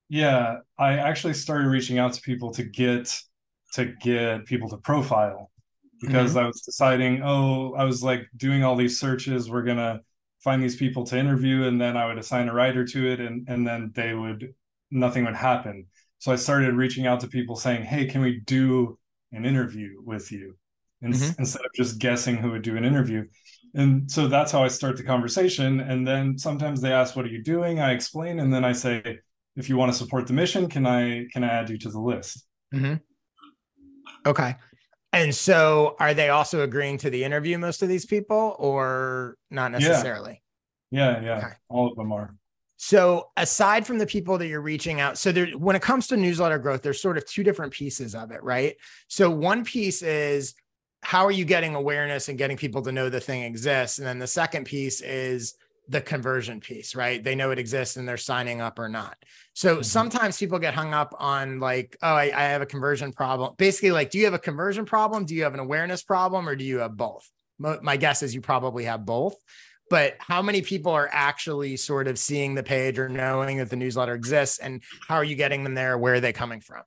Yeah, 0.09 0.57
I 0.77 0.93
actually 0.93 1.33
started 1.33 1.67
reaching 1.67 1.97
out 1.97 2.13
to 2.13 2.21
people 2.21 2.51
to 2.53 2.63
get 2.63 3.19
to 3.73 3.93
get 4.01 4.45
people 4.45 4.69
to 4.69 4.77
profile 4.77 5.51
because 5.99 6.31
mm-hmm. 6.31 6.39
I 6.39 6.47
was 6.47 6.61
deciding, 6.61 7.23
oh, 7.23 7.73
I 7.73 7.83
was 7.83 8.03
like 8.03 8.27
doing 8.37 8.63
all 8.63 8.75
these 8.75 8.99
searches, 8.99 9.49
we're 9.49 9.63
gonna 9.63 10.01
find 10.43 10.61
these 10.61 10.75
people 10.75 11.03
to 11.07 11.17
interview, 11.17 11.63
and 11.63 11.81
then 11.81 11.97
I 11.97 12.05
would 12.05 12.19
assign 12.19 12.47
a 12.47 12.53
writer 12.53 12.85
to 12.85 13.11
it, 13.11 13.19
and 13.19 13.47
and 13.49 13.67
then 13.67 13.91
they 13.95 14.13
would 14.13 14.53
nothing 14.91 15.25
would 15.25 15.35
happen. 15.35 15.87
So 16.19 16.31
I 16.31 16.35
started 16.35 16.75
reaching 16.75 17.07
out 17.07 17.21
to 17.21 17.27
people 17.27 17.55
saying, 17.55 17.83
"Hey, 17.83 18.05
can 18.05 18.21
we 18.21 18.39
do 18.41 18.99
an 19.31 19.45
interview 19.45 19.99
with 20.05 20.31
you?" 20.31 20.57
In- 21.01 21.11
mm-hmm. 21.11 21.41
Instead 21.41 21.65
of 21.65 21.71
just 21.75 21.97
guessing 21.97 22.37
who 22.37 22.51
would 22.51 22.61
do 22.61 22.77
an 22.77 22.85
interview. 22.85 23.25
And 23.77 24.11
so 24.11 24.27
that's 24.27 24.51
how 24.51 24.63
I 24.63 24.67
start 24.67 24.97
the 24.97 25.03
conversation. 25.03 25.79
And 25.79 26.05
then 26.05 26.37
sometimes 26.37 26.81
they 26.81 26.91
ask, 26.91 27.15
"What 27.15 27.25
are 27.25 27.29
you 27.29 27.43
doing?" 27.43 27.79
I 27.79 27.93
explain, 27.93 28.39
and 28.39 28.51
then 28.51 28.65
I 28.65 28.73
say, 28.73 29.19
"If 29.55 29.69
you 29.69 29.77
want 29.77 29.91
to 29.91 29.97
support 29.97 30.27
the 30.27 30.33
mission, 30.33 30.67
can 30.67 30.85
I 30.85 31.27
can 31.31 31.43
I 31.43 31.47
add 31.47 31.69
you 31.69 31.77
to 31.77 31.89
the 31.89 31.99
list?" 31.99 32.45
Mm-hmm. 32.73 32.95
Okay. 34.25 34.55
And 35.13 35.33
so, 35.33 35.95
are 35.99 36.13
they 36.13 36.29
also 36.29 36.63
agreeing 36.63 36.97
to 36.99 37.09
the 37.09 37.23
interview? 37.23 37.57
Most 37.57 37.81
of 37.81 37.87
these 37.87 38.05
people, 38.05 38.55
or 38.59 39.37
not 39.51 39.71
necessarily? 39.71 40.41
Yeah, 40.91 41.21
yeah, 41.21 41.25
yeah. 41.25 41.37
Okay. 41.37 41.53
all 41.69 41.89
of 41.89 41.95
them 41.95 42.11
are. 42.11 42.35
So 42.77 43.29
aside 43.35 43.87
from 43.87 43.97
the 43.97 44.05
people 44.05 44.37
that 44.37 44.47
you're 44.47 44.61
reaching 44.61 44.99
out, 45.01 45.17
so 45.17 45.31
there 45.31 45.47
when 45.57 45.75
it 45.75 45.81
comes 45.81 46.07
to 46.07 46.17
newsletter 46.17 46.59
growth, 46.59 46.83
there's 46.83 47.01
sort 47.01 47.17
of 47.17 47.25
two 47.25 47.43
different 47.43 47.73
pieces 47.73 48.13
of 48.13 48.31
it, 48.31 48.43
right? 48.43 48.75
So 49.07 49.29
one 49.29 49.65
piece 49.65 50.03
is 50.03 50.53
how 51.07 51.25
are 51.25 51.31
you 51.31 51.45
getting 51.45 51.73
awareness 51.73 52.27
and 52.27 52.37
getting 52.37 52.57
people 52.57 52.81
to 52.81 52.91
know 52.91 53.07
the 53.07 53.21
thing 53.21 53.43
exists? 53.43 53.97
And 53.97 54.05
then 54.05 54.19
the 54.19 54.27
second 54.27 54.65
piece 54.65 54.99
is 54.99 55.55
the 55.87 56.01
conversion 56.01 56.59
piece, 56.59 56.95
right? 56.95 57.23
They 57.23 57.33
know 57.33 57.51
it 57.51 57.59
exists 57.59 57.95
and 57.95 58.05
they're 58.05 58.17
signing 58.17 58.59
up 58.59 58.77
or 58.77 58.89
not. 58.89 59.15
So 59.53 59.75
mm-hmm. 59.75 59.83
sometimes 59.83 60.37
people 60.37 60.59
get 60.59 60.73
hung 60.73 60.93
up 60.93 61.15
on 61.17 61.61
like, 61.61 61.95
oh, 62.01 62.13
I, 62.13 62.23
I 62.35 62.43
have 62.49 62.61
a 62.61 62.65
conversion 62.65 63.13
problem. 63.13 63.53
Basically, 63.57 63.91
like, 63.91 64.09
do 64.09 64.17
you 64.17 64.25
have 64.25 64.33
a 64.33 64.39
conversion 64.39 64.83
problem? 64.83 65.23
Do 65.23 65.33
you 65.33 65.43
have 65.43 65.53
an 65.53 65.61
awareness 65.61 66.03
problem 66.03 66.45
or 66.49 66.57
do 66.57 66.65
you 66.65 66.79
have 66.79 66.97
both? 66.97 67.25
My 67.57 67.95
guess 67.95 68.21
is 68.21 68.35
you 68.35 68.41
probably 68.41 68.83
have 68.83 69.05
both 69.05 69.37
but 69.89 70.15
how 70.19 70.41
many 70.41 70.61
people 70.61 70.91
are 70.91 71.09
actually 71.13 71.77
sort 71.77 72.09
of 72.09 72.19
seeing 72.19 72.53
the 72.53 72.61
page 72.61 72.99
or 72.99 73.07
knowing 73.07 73.57
that 73.57 73.69
the 73.69 73.75
newsletter 73.77 74.13
exists 74.13 74.59
and 74.59 74.83
how 75.07 75.15
are 75.15 75.23
you 75.23 75.35
getting 75.35 75.63
them 75.63 75.73
there 75.73 75.97
where 75.97 76.15
are 76.15 76.19
they 76.19 76.33
coming 76.33 76.59
from 76.59 76.83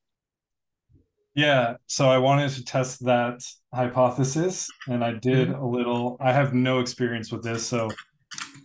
yeah 1.35 1.75
so 1.87 2.09
i 2.09 2.19
wanted 2.19 2.51
to 2.51 2.65
test 2.65 3.05
that 3.05 3.41
hypothesis 3.73 4.69
and 4.89 5.05
i 5.05 5.13
did 5.13 5.49
mm-hmm. 5.49 5.63
a 5.63 5.69
little 5.69 6.17
i 6.21 6.33
have 6.33 6.55
no 6.55 6.81
experience 6.81 7.31
with 7.31 7.43
this 7.43 7.67
so 7.67 7.89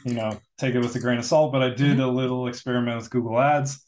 you 0.04 0.14
know 0.14 0.38
take 0.58 0.76
it 0.76 0.80
with 0.80 0.96
a 0.96 1.00
grain 1.00 1.20
of 1.20 1.26
salt 1.26 1.52
but 1.52 1.62
i 1.62 1.70
did 1.70 1.98
mm-hmm. 1.98 2.02
a 2.02 2.08
little 2.08 2.48
experiment 2.48 2.98
with 2.98 3.10
google 3.10 3.40
ads 3.40 3.86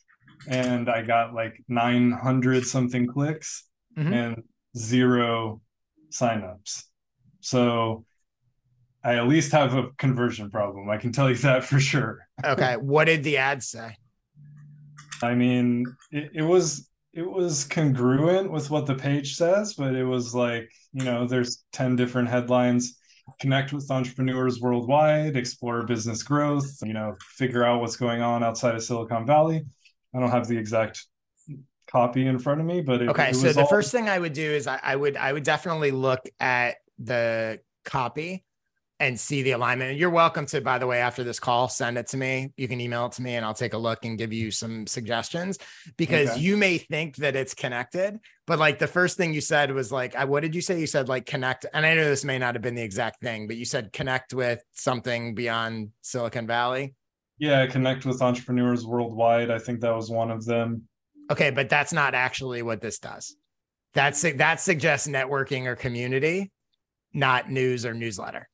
and 0.48 0.90
i 0.90 1.02
got 1.02 1.34
like 1.34 1.64
900 1.68 2.66
something 2.66 3.08
clicks 3.08 3.66
mm-hmm. 3.98 4.14
and 4.14 4.44
zero 4.76 5.62
signups 6.12 6.84
so 7.42 8.06
I 9.08 9.16
at 9.16 9.28
least 9.30 9.54
have 9.54 9.74
a 9.74 9.90
conversion 9.98 10.52
problem. 10.52 10.90
I 10.90 10.98
can 10.98 11.14
tell 11.14 11.30
you 11.30 11.38
that 11.38 11.64
for 11.64 11.80
sure. 11.80 12.28
okay. 12.44 12.76
What 12.76 13.06
did 13.06 13.24
the 13.24 13.38
ad 13.38 13.64
say? 13.64 13.96
I 15.24 15.34
mean, 15.34 15.86
it, 16.12 16.32
it 16.34 16.42
was 16.42 16.90
it 17.14 17.30
was 17.30 17.64
congruent 17.64 18.52
with 18.52 18.70
what 18.70 18.86
the 18.86 18.96
page 18.96 19.36
says, 19.36 19.74
but 19.74 19.96
it 19.96 20.04
was 20.04 20.36
like, 20.36 20.70
you 20.94 21.04
know, 21.04 21.26
there's 21.26 21.64
10 21.74 21.96
different 21.96 22.30
headlines. 22.30 22.98
Connect 23.40 23.74
with 23.74 23.90
entrepreneurs 23.92 24.62
worldwide, 24.62 25.36
explore 25.36 25.84
business 25.84 26.24
growth, 26.24 26.70
you 26.84 26.94
know, 26.94 27.16
figure 27.22 27.64
out 27.64 27.82
what's 27.82 27.98
going 27.98 28.22
on 28.22 28.44
outside 28.44 28.76
of 28.76 28.84
Silicon 28.84 29.26
Valley. 29.26 29.66
I 30.16 30.20
don't 30.20 30.32
have 30.32 30.48
the 30.48 30.58
exact 30.58 31.06
copy 31.88 32.28
in 32.28 32.40
front 32.40 32.62
of 32.62 32.68
me, 32.68 32.82
but 32.82 33.02
it, 33.02 33.10
okay. 33.10 33.30
it 33.32 33.36
so 33.36 33.52
the 33.52 33.62
all- 33.62 33.68
first 33.68 33.92
thing 33.92 34.08
I 34.08 34.20
would 34.20 34.34
do 34.34 34.50
is 34.50 34.68
I, 34.68 34.80
I 34.82 34.96
would 34.96 35.18
I 35.18 35.34
would 35.34 35.44
definitely 35.44 35.92
look 35.92 36.22
at 36.40 36.78
the 37.00 37.60
copy 37.84 38.46
and 39.00 39.20
see 39.20 39.44
the 39.44 39.52
alignment. 39.52 39.92
And 39.92 40.00
you're 40.00 40.10
welcome 40.10 40.48
to, 40.48 40.60
by 40.60 40.80
the 40.80 40.88
way, 40.88 41.00
after 41.00 41.24
this 41.24 41.40
call, 41.40 41.70
send 41.70 41.98
it 42.00 42.08
to 42.08 42.18
me. 42.18 42.52
You 42.58 42.68
can 42.68 42.82
email 42.82 43.06
it 43.06 43.12
to 43.14 43.22
me 43.22 43.36
and 43.36 43.46
I'll 43.46 43.54
take 43.54 43.74
a 43.74 43.78
look 43.78 44.06
and 44.06 44.18
give 44.18 44.34
you 44.34 44.50
some 44.50 44.88
suggestions 44.88 45.60
because 45.98 46.32
Okay. 46.32 46.40
you 46.40 46.58
may 46.58 46.80
think 46.80 47.16
that 47.18 47.36
it's 47.36 47.54
connected. 47.54 48.20
But 48.48 48.58
like 48.58 48.80
the 48.80 48.88
first 48.88 49.16
thing 49.16 49.34
you 49.36 49.42
said 49.42 49.72
was 49.72 49.92
like, 49.92 50.16
I, 50.16 50.26
what 50.26 50.42
did 50.42 50.56
you 50.56 50.62
say? 50.62 50.80
You 50.80 50.88
said 50.88 51.10
like 51.10 51.28
connect. 51.28 51.68
And 51.74 51.86
I 51.86 51.94
know 51.94 52.06
this 52.06 52.26
may 52.26 52.40
not 52.40 52.56
have 52.56 52.64
been 52.64 52.74
the 52.76 52.82
exact 52.82 53.22
thing, 53.22 53.46
but 53.46 53.56
you 53.56 53.66
said 53.66 53.94
connect 53.94 54.34
with 54.34 54.64
something 54.74 55.36
beyond 55.36 55.92
Silicon 56.02 56.48
Valley. 56.48 56.96
yeah, 57.38 57.68
connect 57.68 58.04
with 58.06 58.22
entrepreneurs 58.24 58.84
worldwide. 58.84 59.52
I 59.52 59.60
think 59.60 59.82
that 59.82 59.96
was 59.96 60.10
one 60.10 60.32
of 60.32 60.44
them. 60.46 60.88
Okay. 61.32 61.52
But 61.52 61.70
that's 61.70 61.94
not 61.94 62.16
actually 62.16 62.64
what 62.64 62.82
this 62.82 62.98
does. 62.98 63.36
That's 63.94 64.22
that 64.22 64.60
suggests 64.60 65.08
networking 65.08 65.66
or 65.66 65.76
community, 65.76 66.52
not 67.14 67.52
news 67.52 67.86
or 67.86 67.94
newsletter. 67.94 68.50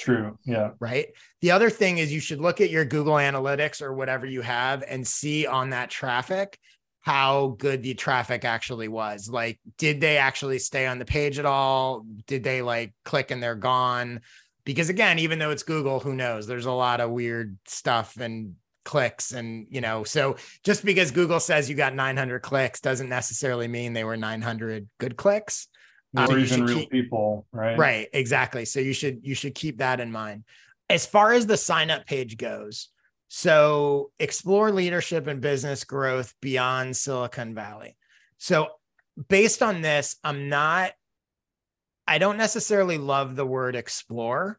True. 0.00 0.38
Yeah. 0.44 0.70
right? 0.80 1.08
The 1.42 1.50
other 1.50 1.68
thing 1.68 1.98
is 1.98 2.12
you 2.12 2.20
should 2.20 2.40
look 2.40 2.60
at 2.60 2.70
your 2.70 2.86
Google 2.86 3.14
Analytics 3.14 3.82
or 3.82 3.92
whatever 3.92 4.24
you 4.24 4.40
have 4.40 4.82
and 4.86 5.06
see 5.06 5.46
on 5.46 5.70
that 5.70 5.90
traffic 5.90 6.58
how 7.00 7.56
good 7.58 7.82
the 7.82 7.94
traffic 7.94 8.44
actually 8.44 8.88
was. 8.88 9.28
Like, 9.28 9.58
did 9.78 10.00
they 10.00 10.16
actually 10.16 10.58
stay 10.58 10.86
on 10.86 10.98
the 10.98 11.04
page 11.04 11.38
at 11.38 11.46
all? 11.46 12.04
Did 12.26 12.44
they 12.44 12.62
like 12.62 12.94
click 13.04 13.30
and 13.30 13.42
they're 13.42 13.54
gone? 13.54 14.20
Because 14.64 14.88
again, 14.88 15.18
even 15.18 15.38
though 15.38 15.50
it's 15.50 15.62
Google, 15.62 16.00
who 16.00 16.14
knows? 16.14 16.46
There's 16.46 16.66
a 16.66 16.72
lot 16.72 17.00
of 17.00 17.10
weird 17.10 17.58
stuff 17.66 18.16
and 18.18 18.54
clicks 18.82 19.32
and 19.32 19.66
you 19.68 19.82
know 19.82 20.04
so 20.04 20.36
just 20.64 20.86
because 20.86 21.10
google 21.10 21.38
says 21.38 21.68
you 21.68 21.76
got 21.76 21.94
900 21.94 22.40
clicks 22.40 22.80
doesn't 22.80 23.10
necessarily 23.10 23.68
mean 23.68 23.92
they 23.92 24.04
were 24.04 24.16
900 24.16 24.88
good 24.98 25.16
clicks 25.18 25.68
Or 26.16 26.38
you 26.38 26.44
even 26.44 26.64
real 26.64 26.78
keep- 26.80 26.90
people, 26.90 27.46
right? 27.52 27.78
Right, 27.78 28.08
exactly. 28.12 28.64
So 28.64 28.80
you 28.80 28.92
should 28.92 29.20
you 29.22 29.34
should 29.34 29.54
keep 29.54 29.78
that 29.78 30.00
in 30.00 30.10
mind. 30.10 30.44
As 30.88 31.06
far 31.06 31.32
as 31.32 31.46
the 31.46 31.56
sign 31.56 31.90
up 31.90 32.06
page 32.06 32.36
goes, 32.36 32.88
so 33.28 34.10
explore 34.18 34.72
leadership 34.72 35.28
and 35.28 35.40
business 35.40 35.84
growth 35.84 36.34
beyond 36.40 36.96
Silicon 36.96 37.54
Valley. 37.54 37.96
So 38.38 38.68
based 39.28 39.62
on 39.62 39.82
this, 39.82 40.16
I'm 40.24 40.48
not 40.48 40.92
I 42.08 42.18
don't 42.18 42.38
necessarily 42.38 42.98
love 42.98 43.36
the 43.36 43.46
word 43.46 43.76
explore 43.76 44.58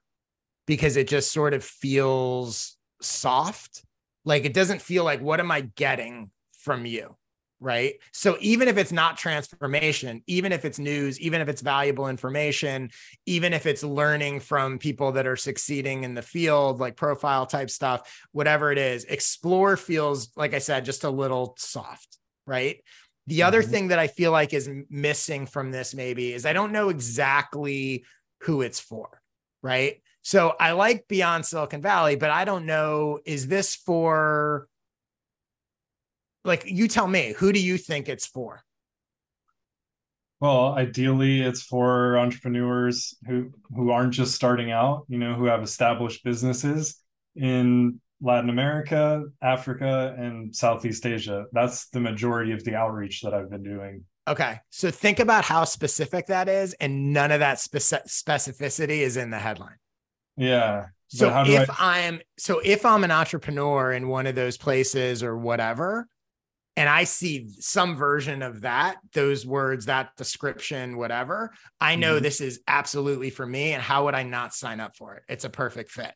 because 0.66 0.96
it 0.96 1.10
just 1.10 1.34
sort 1.34 1.54
of 1.54 1.66
feels 1.66 2.78
soft. 3.02 3.84
Like 4.24 4.46
it 4.46 4.54
doesn't 4.54 4.82
feel 4.82 5.04
like 5.04 5.20
what 5.20 5.42
am 5.42 5.52
I 5.52 5.62
getting 5.62 6.32
from 6.60 6.86
you? 6.86 7.18
Right. 7.64 8.00
So 8.12 8.38
even 8.40 8.68
if 8.68 8.78
it's 8.78 8.92
not 8.92 9.18
transformation, 9.18 10.24
even 10.26 10.52
if 10.52 10.66
it's 10.66 10.80
news, 10.80 11.20
even 11.20 11.42
if 11.42 11.48
it's 11.48 11.62
valuable 11.62 12.08
information, 12.08 12.90
even 13.28 13.54
if 13.54 13.68
it's 13.68 13.84
learning 13.84 14.40
from 14.40 14.80
people 14.80 15.12
that 15.12 15.28
are 15.28 15.36
succeeding 15.36 16.04
in 16.04 16.16
the 16.16 16.24
field, 16.24 16.80
like 16.80 16.96
profile 16.96 17.46
type 17.46 17.70
stuff, 17.70 18.12
whatever 18.32 18.72
it 18.72 18.80
is, 18.80 19.04
explore 19.04 19.78
feels, 19.78 20.32
like 20.36 20.56
I 20.56 20.58
said, 20.58 20.86
just 20.86 21.04
a 21.04 21.10
little 21.12 21.54
soft. 21.60 22.18
Right. 22.48 22.84
The 23.28 23.44
other 23.44 23.62
Mhm. 23.62 23.70
thing 23.70 23.88
that 23.90 24.00
I 24.00 24.08
feel 24.08 24.32
like 24.32 24.54
is 24.54 24.68
missing 24.90 25.46
from 25.46 25.70
this 25.70 25.94
maybe 25.94 26.34
is 26.34 26.48
I 26.48 26.54
don't 26.54 26.72
know 26.72 26.90
exactly 26.90 28.04
who 28.42 28.62
it's 28.64 28.80
for. 28.80 29.22
Right. 29.62 30.02
So 30.24 30.56
I 30.60 30.72
like 30.72 31.08
Beyond 31.08 31.46
Silicon 31.46 31.84
Valley, 31.84 32.16
but 32.16 32.32
I 32.32 32.44
don't 32.44 32.66
know, 32.66 33.20
is 33.24 33.48
this 33.48 33.76
for 33.76 34.68
like 36.44 36.64
you 36.66 36.88
tell 36.88 37.08
me, 37.08 37.34
who 37.38 37.52
do 37.52 37.60
you 37.62 37.78
think 37.78 38.10
it's 38.10 38.26
for? 38.26 38.64
Well, 40.40 40.74
ideally, 40.74 41.42
it's 41.42 41.62
for 41.62 42.18
entrepreneurs 42.18 43.16
who 43.28 43.52
who 43.76 43.92
aren't 43.92 44.14
just 44.14 44.34
starting 44.34 44.72
out, 44.72 45.06
you 45.08 45.20
know, 45.20 45.36
who 45.36 45.46
have 45.46 45.62
established 45.62 46.24
businesses 46.24 46.98
in 47.36 48.02
Latin 48.22 48.50
America, 48.50 49.24
Africa, 49.42 50.16
and 50.18 50.56
Southeast 50.56 51.06
Asia. 51.06 51.46
That's 51.52 51.90
the 51.90 52.00
majority 52.00 52.54
of 52.54 52.64
the 52.64 52.76
outreach 52.76 53.22
that 53.22 53.34
I've 53.34 53.50
been 53.50 53.64
doing. 53.64 54.06
Okay. 54.28 54.60
So 54.70 54.92
think 54.92 55.20
about 55.20 55.44
how 55.44 55.64
specific 55.64 56.28
that 56.28 56.48
is, 56.48 56.74
and 56.74 57.14
none 57.14 57.32
of 57.32 57.40
that 57.40 57.58
speci- 57.58 58.08
specificity 58.08 59.00
is 59.00 59.18
in 59.18 59.30
the 59.30 59.40
headline. 59.40 59.78
Yeah. 60.38 60.88
So 61.08 61.28
But 61.28 61.34
how 61.34 61.44
do 61.44 61.54
if 61.54 61.82
I... 61.82 62.00
am 62.00 62.20
so 62.38 62.62
if 62.64 62.86
I'm 62.86 63.04
an 63.04 63.12
entrepreneur 63.12 63.92
in 63.92 64.08
one 64.08 64.28
of 64.28 64.36
those 64.36 64.58
places 64.58 65.24
or 65.24 65.38
whatever, 65.38 66.08
and 66.78 66.88
I 66.88 67.04
see 67.04 67.50
some 67.60 67.96
version 67.96 68.42
of 68.42 68.62
that, 68.62 68.98
those 69.14 69.46
words, 69.46 69.86
that 69.88 70.16
description, 70.16 70.98
whatever, 70.98 71.52
I 71.80 71.96
know 71.96 72.20
Mhm. 72.20 72.22
this 72.24 72.42
is 72.42 72.62
absolutely 72.68 73.30
for 73.30 73.46
me. 73.46 73.74
And 73.74 73.84
how 73.84 74.06
would 74.06 74.16
I 74.16 74.24
not 74.24 74.54
sign 74.54 74.80
up 74.80 74.96
for 74.96 75.16
it? 75.16 75.24
It's 75.28 75.44
a 75.44 75.50
perfect 75.50 75.92
fit. 75.92 76.14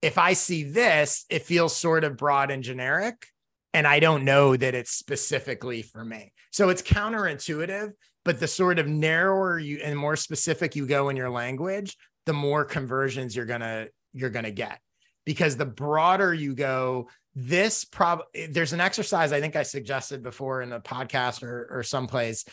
If 0.00 0.18
I 0.18 0.32
see 0.32 0.64
this, 0.64 1.24
it 1.28 1.44
feels 1.44 1.76
sort 1.76 2.04
of 2.04 2.16
broad 2.16 2.50
and 2.50 2.62
generic, 2.62 3.28
and 3.72 3.86
I 3.86 4.00
don't 4.00 4.24
know 4.24 4.56
that 4.56 4.74
it's 4.74 4.90
specifically 4.90 5.82
for 5.82 6.04
me. 6.04 6.32
So 6.50 6.68
it's 6.68 6.82
counterintuitive, 6.82 7.92
but 8.24 8.38
the 8.38 8.48
sort 8.48 8.78
of 8.78 8.86
narrower 8.86 9.58
you 9.58 9.78
and 9.82 9.96
more 9.96 10.16
specific 10.16 10.76
you 10.76 10.86
go 10.86 11.08
in 11.08 11.16
your 11.16 11.30
language, 11.30 11.96
the 12.26 12.32
more 12.32 12.64
conversions 12.64 13.34
you're 13.34 13.46
gonna 13.46 13.88
you're 14.12 14.30
gonna 14.30 14.50
get. 14.50 14.80
Because 15.24 15.56
the 15.56 15.64
broader 15.66 16.34
you 16.34 16.54
go, 16.54 17.08
this 17.34 17.84
prob 17.84 18.20
there's 18.50 18.74
an 18.74 18.80
exercise 18.80 19.32
I 19.32 19.40
think 19.40 19.56
I 19.56 19.62
suggested 19.62 20.22
before 20.22 20.62
in 20.62 20.72
a 20.72 20.80
podcast 20.80 21.42
or 21.42 21.66
or 21.70 21.82
someplace 21.82 22.44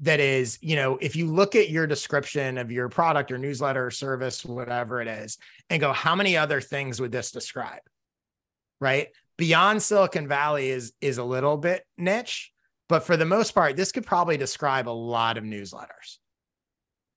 that 0.00 0.20
is, 0.20 0.58
you 0.62 0.76
know, 0.76 0.96
if 1.00 1.16
you 1.16 1.26
look 1.26 1.56
at 1.56 1.70
your 1.70 1.86
description 1.86 2.56
of 2.56 2.70
your 2.70 2.88
product 2.88 3.32
or 3.32 3.38
newsletter 3.38 3.86
or 3.86 3.90
service, 3.90 4.44
whatever 4.44 5.00
it 5.00 5.08
is, 5.08 5.38
and 5.70 5.80
go, 5.80 5.92
how 5.92 6.14
many 6.14 6.36
other 6.36 6.60
things 6.60 7.00
would 7.00 7.10
this 7.10 7.32
describe? 7.32 7.80
Right. 8.80 9.08
Beyond 9.38 9.82
Silicon 9.82 10.28
Valley 10.28 10.70
is 10.70 10.92
is 11.00 11.18
a 11.18 11.24
little 11.24 11.56
bit 11.56 11.84
niche, 11.96 12.52
but 12.88 13.02
for 13.02 13.16
the 13.16 13.24
most 13.26 13.54
part, 13.54 13.76
this 13.76 13.92
could 13.92 14.06
probably 14.06 14.36
describe 14.36 14.88
a 14.88 14.90
lot 14.90 15.36
of 15.36 15.44
newsletters. 15.44 16.18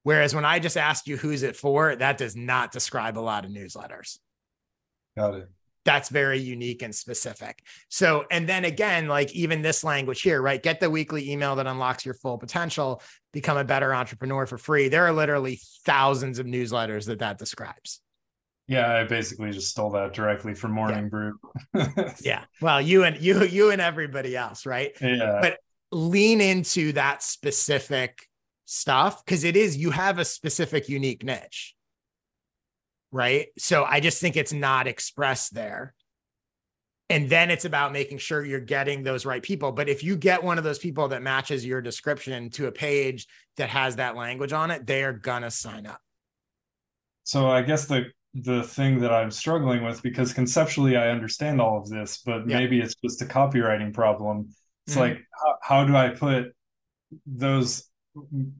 Whereas 0.04 0.34
when 0.34 0.46
I 0.46 0.58
just 0.58 0.78
asked 0.78 1.08
you 1.08 1.18
who's 1.18 1.44
it 1.44 1.56
for, 1.56 1.96
that 1.96 2.18
does 2.18 2.36
not 2.36 2.72
describe 2.72 3.18
a 3.18 3.22
lot 3.22 3.46
of 3.46 3.52
newsletters 3.52 4.18
Got 5.16 5.36
it. 5.36 5.50
That's 5.84 6.10
very 6.10 6.40
unique 6.40 6.82
and 6.82 6.94
specific. 6.94 7.64
So, 7.90 8.26
and 8.30 8.48
then 8.48 8.66
again, 8.66 9.08
like 9.08 9.34
even 9.34 9.62
this 9.62 9.84
language 9.84 10.22
here, 10.22 10.42
right? 10.42 10.62
Get 10.62 10.80
the 10.80 10.90
weekly 10.90 11.32
email 11.32 11.56
that 11.56 11.68
unlocks 11.68 12.06
your 12.06 12.14
full 12.14 12.38
potential, 12.38 13.02
become 13.34 13.58
a 13.58 13.64
better 13.64 13.94
entrepreneur 13.94 14.46
for 14.46 14.58
free. 14.58 14.90
There 14.90 15.06
are 15.06 15.12
literally 15.12 15.60
thousands 15.86 16.40
of 16.40 16.46
newsletters 16.46 17.06
that 17.08 17.20
that 17.20 17.38
describes. 17.38 18.02
Yeah, 18.68 19.00
I 19.00 19.04
basically 19.04 19.52
just 19.52 19.70
stole 19.70 19.90
that 19.92 20.14
directly 20.14 20.54
from 20.54 20.72
Morning 20.72 21.10
Brew. 21.10 21.38
Yeah. 22.22 22.46
Well, 22.62 22.80
you 22.80 23.04
and 23.04 23.20
you, 23.20 23.44
you 23.44 23.72
and 23.72 23.82
everybody 23.82 24.38
else, 24.38 24.66
right? 24.66 24.92
Yeah. 25.02 25.40
But 25.42 25.58
lean 25.92 26.40
into 26.40 26.94
that 26.94 27.24
specific 27.24 28.28
stuff 28.66 29.26
because 29.26 29.44
it 29.44 29.58
is, 29.58 29.76
you 29.76 29.92
have 29.92 30.20
a 30.20 30.26
specific, 30.26 30.88
unique 30.88 31.24
niche. 31.24 31.76
Right. 33.12 33.48
So 33.58 33.84
I 33.84 34.00
just 34.00 34.22
think 34.22 34.38
it's 34.38 34.54
not 34.54 34.88
expressed 34.88 35.54
there. 35.54 35.94
And 37.10 37.30
then 37.30 37.52
it's 37.52 37.66
about 37.66 37.92
making 37.92 38.20
sure 38.20 38.46
you're 38.46 38.62
getting 38.62 39.04
those 39.04 39.26
right 39.26 39.44
people. 39.44 39.74
But 39.74 39.90
if 39.90 40.02
you 40.02 40.16
get 40.16 40.42
one 40.42 40.58
of 40.58 40.64
those 40.64 40.80
people 40.80 41.10
that 41.10 41.22
matches 41.22 41.66
your 41.66 41.82
description 41.82 42.50
to 42.52 42.68
a 42.68 42.72
page 42.72 43.28
that 43.58 43.68
has 43.70 43.98
that 43.98 44.16
language 44.16 44.54
on 44.54 44.72
it, 44.72 44.88
they 44.88 45.04
are 45.04 45.12
gonna 45.12 45.52
sign 45.52 45.86
up. 45.86 46.00
So 47.24 47.50
I 47.50 47.62
guess 47.62 47.86
the 47.86 48.06
the 48.34 48.64
thing 48.64 49.00
that 49.02 49.12
I'm 49.12 49.30
struggling 49.30 49.84
with 49.84 50.02
because 50.02 50.32
conceptually 50.32 50.96
I 50.96 51.10
understand 51.10 51.60
all 51.60 51.78
of 51.78 51.90
this, 51.90 52.20
but 52.26 52.48
Yeah. 52.48 52.60
maybe 52.60 52.80
it's 52.80 52.96
just 52.96 53.22
a 53.22 53.26
copywriting 53.26 53.94
problem. 53.94 54.56
It's 54.88 54.96
Mhm. 54.96 55.00
like 55.02 55.18
how, 55.34 55.58
how 55.62 55.86
do 55.86 55.98
I 55.98 56.10
put 56.10 56.56
those 57.26 57.91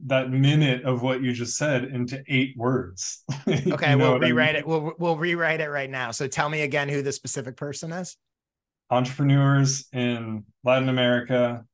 that 0.06 0.30
minute 0.30 0.84
of 0.84 1.02
what 1.02 1.22
you 1.22 1.32
just 1.32 1.56
said 1.56 1.84
into 1.84 2.22
eight 2.28 2.54
words? 2.56 3.22
Okay, 3.48 3.96
we'll 3.96 4.12
what 4.12 4.24
I 4.24 4.28
rewrite 4.28 4.54
mean? 4.54 4.56
it. 4.56 4.66
We'll 4.66 4.92
we'll 4.98 5.16
rewrite 5.16 5.60
it 5.60 5.68
right 5.68 5.90
now. 5.90 6.10
So 6.10 6.26
tell 6.28 6.48
me 6.48 6.62
again 6.62 6.88
who 6.88 7.02
the 7.02 7.12
specific 7.12 7.56
person 7.56 7.92
is. 7.92 8.16
Entrepreneurs 8.90 9.86
in 9.92 10.44
Latin 10.64 10.88
America, 10.88 11.64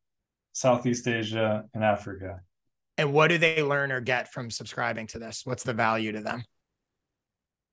Southeast 0.52 1.06
Asia, 1.06 1.64
and 1.74 1.84
Africa. 1.84 2.40
And 2.96 3.12
what 3.12 3.28
do 3.28 3.38
they 3.38 3.62
learn 3.62 3.92
or 3.92 4.00
get 4.00 4.32
from 4.32 4.50
subscribing 4.50 5.06
to 5.08 5.18
this? 5.18 5.42
What's 5.44 5.62
the 5.62 5.72
value 5.72 6.12
to 6.12 6.20
them? 6.20 6.44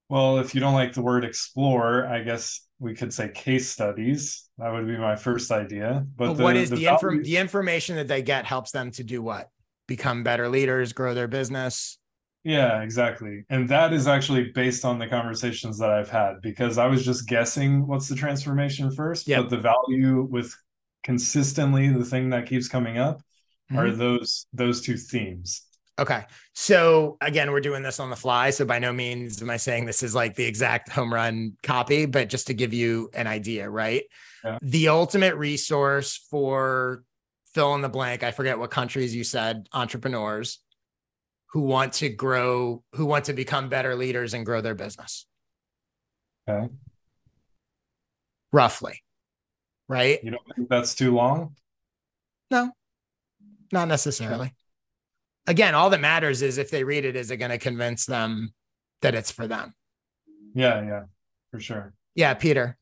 Well, 0.09 0.37
if 0.37 0.53
you 0.53 0.61
don't 0.61 0.73
like 0.75 0.93
the 0.93 1.01
word 1.01 1.25
explore, 1.25 2.05
I 2.05 2.21
guess 2.21 2.61
we 2.77 2.93
could 2.93 3.11
say 3.13 3.29
case 3.29 3.69
studies. 3.69 4.47
That 4.59 4.71
would 4.71 4.85
be 4.87 4.97
my 4.97 5.15
first 5.15 5.51
idea. 5.51 6.05
But, 6.15 6.27
But 6.27 6.33
the, 6.37 6.43
what 6.43 6.55
is 6.57 6.69
the 6.69 6.75
the, 6.75 6.81
value- 6.83 6.93
inform 6.95 7.23
the 7.23 7.37
information 7.37 7.95
that 7.95 8.07
they 8.07 8.21
get 8.21 8.45
helps 8.45 8.71
them 8.71 8.91
to 8.91 9.03
do 9.03 9.21
what? 9.23 9.49
Become 9.87 10.23
better 10.23 10.49
leaders, 10.49 10.93
grow 10.93 11.13
their 11.13 11.27
business. 11.27 11.97
Yeah, 12.43 12.81
exactly. 12.81 13.43
And 13.49 13.67
that 13.69 13.91
is 13.91 14.07
actually 14.07 14.51
based 14.53 14.85
on 14.85 14.99
the 14.99 15.07
conversations 15.07 15.79
that 15.79 15.89
I've 15.89 16.09
had 16.09 16.41
because 16.41 16.77
I 16.77 16.85
was 16.87 17.03
just 17.03 17.27
guessing 17.27 17.87
what's 17.87 18.07
the 18.07 18.15
transformation 18.15 18.91
first, 18.91 19.27
Yeah. 19.27 19.41
but 19.41 19.49
the 19.49 19.57
value 19.57 20.21
with 20.29 20.55
consistently 21.03 21.89
the 21.89 22.05
thing 22.05 22.29
that 22.31 22.45
keeps 22.47 22.67
coming 22.67 22.97
up 22.97 23.21
are 23.71 23.85
Mhm. 23.87 23.97
those 23.97 24.45
those 24.53 24.81
two 24.81 24.95
themes. 24.97 25.63
Okay. 25.97 26.23
So 26.53 27.17
again, 27.21 27.51
we're 27.51 27.61
doing 27.61 27.81
this 27.81 27.99
on 27.99 28.09
the 28.09 28.15
fly. 28.15 28.49
So 28.49 28.65
by 28.65 28.79
no 28.79 28.91
means 28.91 29.41
am 29.41 29.49
I 29.49 29.57
saying 29.57 29.85
this 29.85 30.03
is 30.03 30.13
like 30.13 30.35
the 30.35 30.43
exact 30.43 30.89
home 30.89 31.13
run 31.13 31.53
copy, 31.63 32.05
but 32.05 32.29
just 32.29 32.47
to 32.47 32.53
give 32.53 32.73
you 32.73 33.09
an 33.13 33.27
idea, 33.27 33.69
right? 33.69 34.03
Yeah. 34.43 34.59
The 34.61 34.89
ultimate 34.89 35.35
resource 35.35 36.27
for 36.29 37.03
fill 37.55 37.73
in 37.73 37.81
the 37.81 37.89
blank, 37.89 38.21
I 38.21 38.31
forget 38.31 38.59
what 38.59 38.69
countries 38.69 39.15
you 39.15 39.23
said, 39.23 39.69
entrepreneurs 39.71 40.59
who 41.51 41.61
want 41.61 41.93
to 41.93 42.09
grow, 42.09 42.83
who 42.91 43.05
want 43.05 43.25
to 43.25 43.33
become 43.33 43.69
better 43.69 43.95
leaders 43.95 44.33
and 44.33 44.45
grow 44.45 44.59
their 44.59 44.75
business. 44.75 45.25
Okay. 46.47 46.67
Roughly. 48.51 49.01
Right? 49.87 50.21
You 50.21 50.31
don't 50.31 50.43
think 50.53 50.67
that's 50.67 50.93
too 50.95 51.15
long? 51.15 51.55
No, 52.51 52.71
not 53.71 53.87
necessarily. 53.87 54.53
Again, 55.47 55.75
all 55.75 55.89
that 55.91 56.01
matters 56.01 56.41
is 56.41 56.57
if 56.57 56.69
they 56.69 56.83
read 56.83 57.05
it, 57.05 57.15
is 57.15 57.31
it 57.31 57.37
going 57.37 57.51
to 57.51 57.57
convince 57.57 58.05
them 58.05 58.53
that 59.01 59.15
it's 59.15 59.31
for 59.31 59.47
them? 59.47 59.73
Yeah, 60.53 60.83
yeah, 60.83 61.03
for 61.51 61.59
sure. 61.61 61.93
Yeah, 62.15 62.33
Peter. 62.33 62.77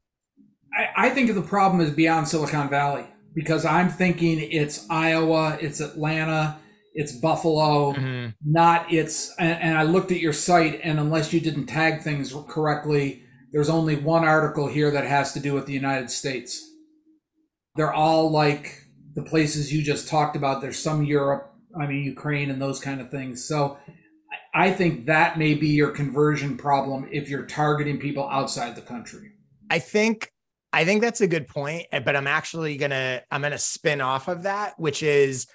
I, 0.73 1.07
I 1.07 1.09
think 1.11 1.33
the 1.33 1.41
problem 1.41 1.79
is 1.81 1.91
beyond 1.91 2.27
Silicon 2.27 2.69
Valley 2.69 3.05
because 3.35 3.65
I'm 3.65 3.89
thinking 3.89 4.39
it's 4.39 4.85
Iowa, 4.89 5.57
it's 5.61 5.79
Atlanta, 5.79 6.59
it's 6.93 7.11
Buffalo, 7.11 7.93
Mhm. 7.93 8.33
not 8.45 8.91
it's. 8.93 9.33
And, 9.39 9.59
and 9.61 9.77
I 9.77 9.83
looked 9.83 10.11
at 10.11 10.19
your 10.19 10.33
site, 10.33 10.79
and 10.83 10.99
unless 10.99 11.33
you 11.33 11.39
didn't 11.39 11.65
tag 11.67 12.01
things 12.01 12.33
correctly, 12.47 13.23
there's 13.51 13.69
only 13.69 13.95
one 13.95 14.23
article 14.23 14.67
here 14.67 14.91
that 14.91 15.05
has 15.05 15.33
to 15.33 15.39
do 15.39 15.53
with 15.53 15.65
the 15.65 15.73
United 15.73 16.09
States. 16.11 16.61
They're 17.75 17.93
all 17.93 18.29
like 18.29 18.83
the 19.15 19.23
places 19.23 19.73
you 19.73 19.81
just 19.83 20.07
talked 20.07 20.35
about. 20.35 20.61
There's 20.61 20.77
some 20.79 21.03
Europe, 21.03 21.51
I 21.79 21.87
mean 21.87 22.03
Ukraine, 22.03 22.51
and 22.51 22.61
those 22.61 22.79
kind 22.79 23.01
of 23.01 23.09
things. 23.09 23.45
So. 23.47 23.77
I 24.53 24.67
I 24.67 24.71
think 24.71 25.07
that 25.07 25.39
may 25.39 25.55
be 25.55 25.69
your 25.69 25.89
conversion 25.89 26.57
problem 26.57 27.07
if 27.11 27.27
you're 27.27 27.45
targeting 27.47 27.97
people 27.99 28.29
outside 28.29 28.75
the 28.75 28.83
country. 28.83 29.31
I 29.71 29.79
think 29.79 30.31
I 30.73 30.85
think 30.85 31.01
that's 31.01 31.21
a 31.21 31.27
good 31.27 31.47
point, 31.47 31.85
eh, 31.91 31.99
but 31.99 32.15
I'm 32.15 32.25
actually 32.25 32.77
gonna 32.77 33.21
I'm 33.29 33.43
gonna 33.43 33.59
spin 33.59 34.01
off 34.01 34.27
of 34.27 34.43
that, 34.43 34.77
which 34.79 35.03
is 35.03 35.45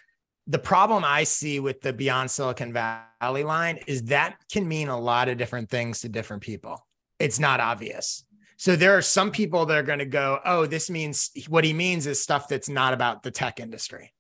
the 0.46 0.60
problem 0.60 1.04
I 1.04 1.24
see 1.24 1.58
with 1.60 1.82
the 1.82 1.92
Beyond 1.92 2.30
Silicon 2.30 2.72
Valley 2.72 3.42
line 3.44 3.80
is 3.86 4.04
that 4.04 4.36
can 4.50 4.66
mean 4.66 4.88
a 4.88 4.98
lot 4.98 5.28
of 5.28 5.36
different 5.36 5.68
things 5.68 6.00
to 6.00 6.08
different 6.08 6.42
people. 6.42 6.86
It's 7.18 7.38
not 7.38 7.60
obvious. 7.60 8.24
So 8.56 8.76
there 8.76 8.96
are 8.96 9.02
some 9.02 9.30
people 9.30 9.66
that 9.66 9.76
are 9.76 9.82
going 9.82 9.98
to 9.98 10.06
go, 10.06 10.40
"Oh, 10.44 10.66
this 10.66 10.88
means 10.88 11.30
what 11.48 11.64
he 11.64 11.72
means 11.72 12.06
is 12.06 12.22
stuff 12.22 12.48
that's 12.48 12.68
not 12.68 12.94
about 12.94 13.24
the 13.24 13.32
tech 13.32 13.58
industry." 13.58 14.14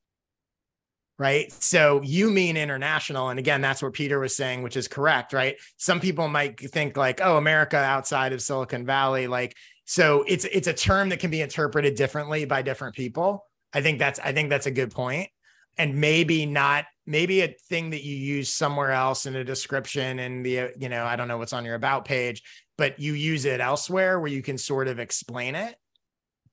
Right. 1.18 1.52
So 1.52 2.00
you 2.02 2.30
mean 2.30 2.56
international. 2.56 3.30
And 3.30 3.40
again, 3.40 3.60
that's 3.60 3.82
what 3.82 3.92
Peter 3.92 4.20
was 4.20 4.36
saying, 4.36 4.62
which 4.62 4.76
is 4.76 4.86
correct. 4.86 5.32
Right. 5.32 5.56
Some 5.76 5.98
people 5.98 6.28
might 6.28 6.60
think 6.60 6.96
like, 6.96 7.20
oh, 7.20 7.36
America 7.36 7.76
outside 7.76 8.32
of 8.32 8.40
Silicon 8.40 8.86
Valley. 8.86 9.26
Like, 9.26 9.56
so 9.88 10.22
it's 10.28 10.44
it's 10.44 10.68
a 10.68 10.74
term 10.74 11.08
that 11.08 11.18
can 11.18 11.30
be 11.30 11.40
interpreted 11.40 11.94
differently 11.94 12.44
by 12.44 12.60
different 12.60 12.94
people. 12.94 13.46
I 13.72 13.80
think 13.80 13.98
that's 13.98 14.20
I 14.20 14.32
think 14.32 14.50
that's 14.50 14.66
a 14.66 14.70
good 14.70 14.90
point. 14.90 15.30
And 15.78 15.94
maybe 15.94 16.44
not 16.44 16.84
maybe 17.06 17.40
a 17.40 17.54
thing 17.70 17.88
that 17.90 18.04
you 18.04 18.14
use 18.14 18.52
somewhere 18.52 18.90
else 18.90 19.24
in 19.24 19.34
a 19.34 19.42
description 19.42 20.18
and 20.18 20.44
the 20.44 20.72
you 20.78 20.90
know, 20.90 21.06
I 21.06 21.16
don't 21.16 21.26
know 21.26 21.38
what's 21.38 21.54
on 21.54 21.64
your 21.64 21.74
about 21.74 22.04
page, 22.04 22.42
but 22.76 23.00
you 23.00 23.14
use 23.14 23.46
it 23.46 23.60
elsewhere 23.60 24.20
where 24.20 24.28
you 24.28 24.42
can 24.42 24.58
sort 24.58 24.88
of 24.88 24.98
explain 24.98 25.54
it 25.54 25.74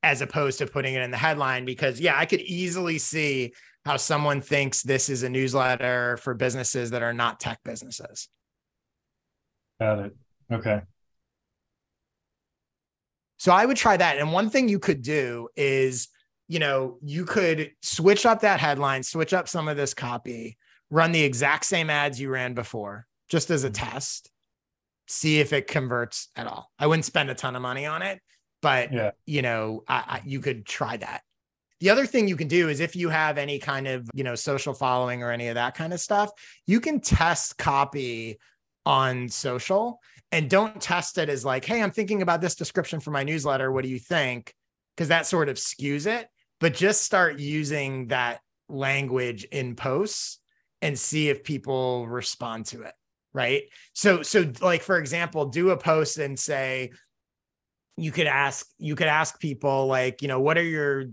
as 0.01 0.21
opposed 0.21 0.59
to 0.59 0.65
putting 0.67 0.93
it 0.93 1.01
in 1.01 1.11
the 1.11 1.17
headline 1.17 1.65
because 1.65 1.99
yeah, 1.99 2.17
I 2.17 2.25
could 2.25 2.39
easily 2.39 2.97
see 2.97 3.53
how 3.83 3.97
someone 3.97 4.39
thinks 4.39 4.81
this 4.81 5.09
is 5.09 5.23
a 5.23 5.29
newsletter 5.29 6.15
for 6.21 6.35
businesses 6.35 6.91
that 6.91 7.03
are 7.03 7.13
not 7.13 7.41
tech 7.41 7.59
businesses. 7.65 8.29
Got 9.81 9.99
it. 10.05 10.15
Okay. 10.53 10.83
So 13.37 13.51
I 13.51 13.65
would 13.65 13.77
try 13.77 13.97
that. 13.97 14.17
And 14.17 14.31
one 14.31 14.49
thing 14.49 14.69
you 14.69 14.79
could 14.79 15.01
do 15.01 15.49
is, 15.55 16.07
you 16.47 16.59
know, 16.59 16.97
you 17.01 17.25
could 17.25 17.71
switch 17.81 18.25
up 18.25 18.41
that 18.41 18.59
headline, 18.59 19.03
switch 19.03 19.33
up 19.33 19.47
some 19.49 19.67
of 19.67 19.77
this 19.77 19.93
copy, 19.93 20.57
run 20.89 21.11
the 21.11 21.23
exact 21.23 21.65
same 21.65 21.89
ads 21.89 22.19
you 22.19 22.29
ran 22.29 22.53
before, 22.53 23.07
just 23.29 23.49
as 23.49 23.63
a 23.63 23.69
mm-hmm. 23.69 23.91
test, 23.91 24.31
see 25.07 25.39
if 25.39 25.53
it 25.53 25.67
converts 25.67 26.29
at 26.35 26.47
all. 26.47 26.71
I 26.79 26.87
wouldn't 26.87 27.05
spend 27.05 27.29
a 27.29 27.35
ton 27.35 27.55
of 27.55 27.61
money 27.61 27.85
on 27.85 28.01
it, 28.01 28.19
but 28.61 28.93
Yeah. 28.93 29.11
you 29.25 29.41
know, 29.41 29.83
I, 29.87 29.95
I, 29.95 30.21
you 30.25 30.39
could 30.39 30.65
try 30.65 30.97
that. 30.97 31.21
The 31.81 31.89
other 31.89 32.05
thing 32.05 32.27
you 32.27 32.37
can 32.37 32.47
do 32.47 32.69
is 32.69 32.79
if 32.79 32.95
you 32.95 33.09
have 33.09 33.37
any 33.37 33.59
kind 33.59 33.85
of, 33.87 34.09
you 34.13 34.23
know, 34.23 34.35
social 34.35 34.73
following 34.73 35.23
or 35.23 35.31
any 35.31 35.49
of 35.49 35.55
that 35.55 35.75
kind 35.75 35.93
of 35.93 35.99
stuff, 35.99 36.31
you 36.65 36.79
can 36.79 37.01
test 37.01 37.57
copy 37.57 38.39
on 38.85 39.27
social 39.27 39.99
and 40.35 40.49
don't 40.49 40.81
test 40.81 41.17
it 41.17 41.29
as 41.29 41.45
like, 41.45 41.63
hey, 41.63 41.81
I'm 41.81 41.91
thinking 41.91 42.21
about 42.21 42.41
this 42.41 42.55
description 42.55 42.99
for 42.99 43.09
my 43.09 43.23
newsletter. 43.23 43.71
What 43.71 43.85
do 43.85 43.89
you 43.89 43.99
think? 43.99 44.53
Because 44.93 45.07
that 45.07 45.25
sort 45.25 45.47
of 45.47 45.55
skews 45.55 46.07
it. 46.07 46.27
But 46.59 46.73
just 46.73 47.03
start 47.03 47.39
using 47.39 48.07
that 48.07 48.41
language 48.67 49.45
in 49.45 49.77
posts 49.77 50.39
and 50.81 50.99
see 50.99 51.29
if 51.29 51.45
people 51.45 52.05
respond 52.09 52.65
to 52.67 52.81
it. 52.81 52.93
Right. 53.33 53.63
So, 53.93 54.23
so 54.23 54.51
like, 54.59 54.81
for 54.81 54.97
example, 54.97 55.45
do 55.45 55.69
a 55.69 55.77
post 55.77 56.17
and 56.17 56.37
say, 56.37 56.91
you 57.95 58.11
could 58.11 58.27
ask, 58.27 58.67
you 58.77 58.95
could 58.95 59.07
ask 59.07 59.39
people 59.39 59.87
like, 59.87 60.21
you 60.21 60.27
know, 60.27 60.41
what 60.41 60.57
are 60.57 60.63
your, 60.63 61.05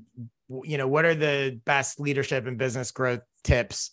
you 0.65 0.79
know, 0.79 0.89
what 0.89 1.05
are 1.05 1.15
the 1.15 1.61
best 1.65 2.01
leadership 2.01 2.49
and 2.49 2.59
business 2.59 2.91
growth 2.91 3.23
tips 3.45 3.93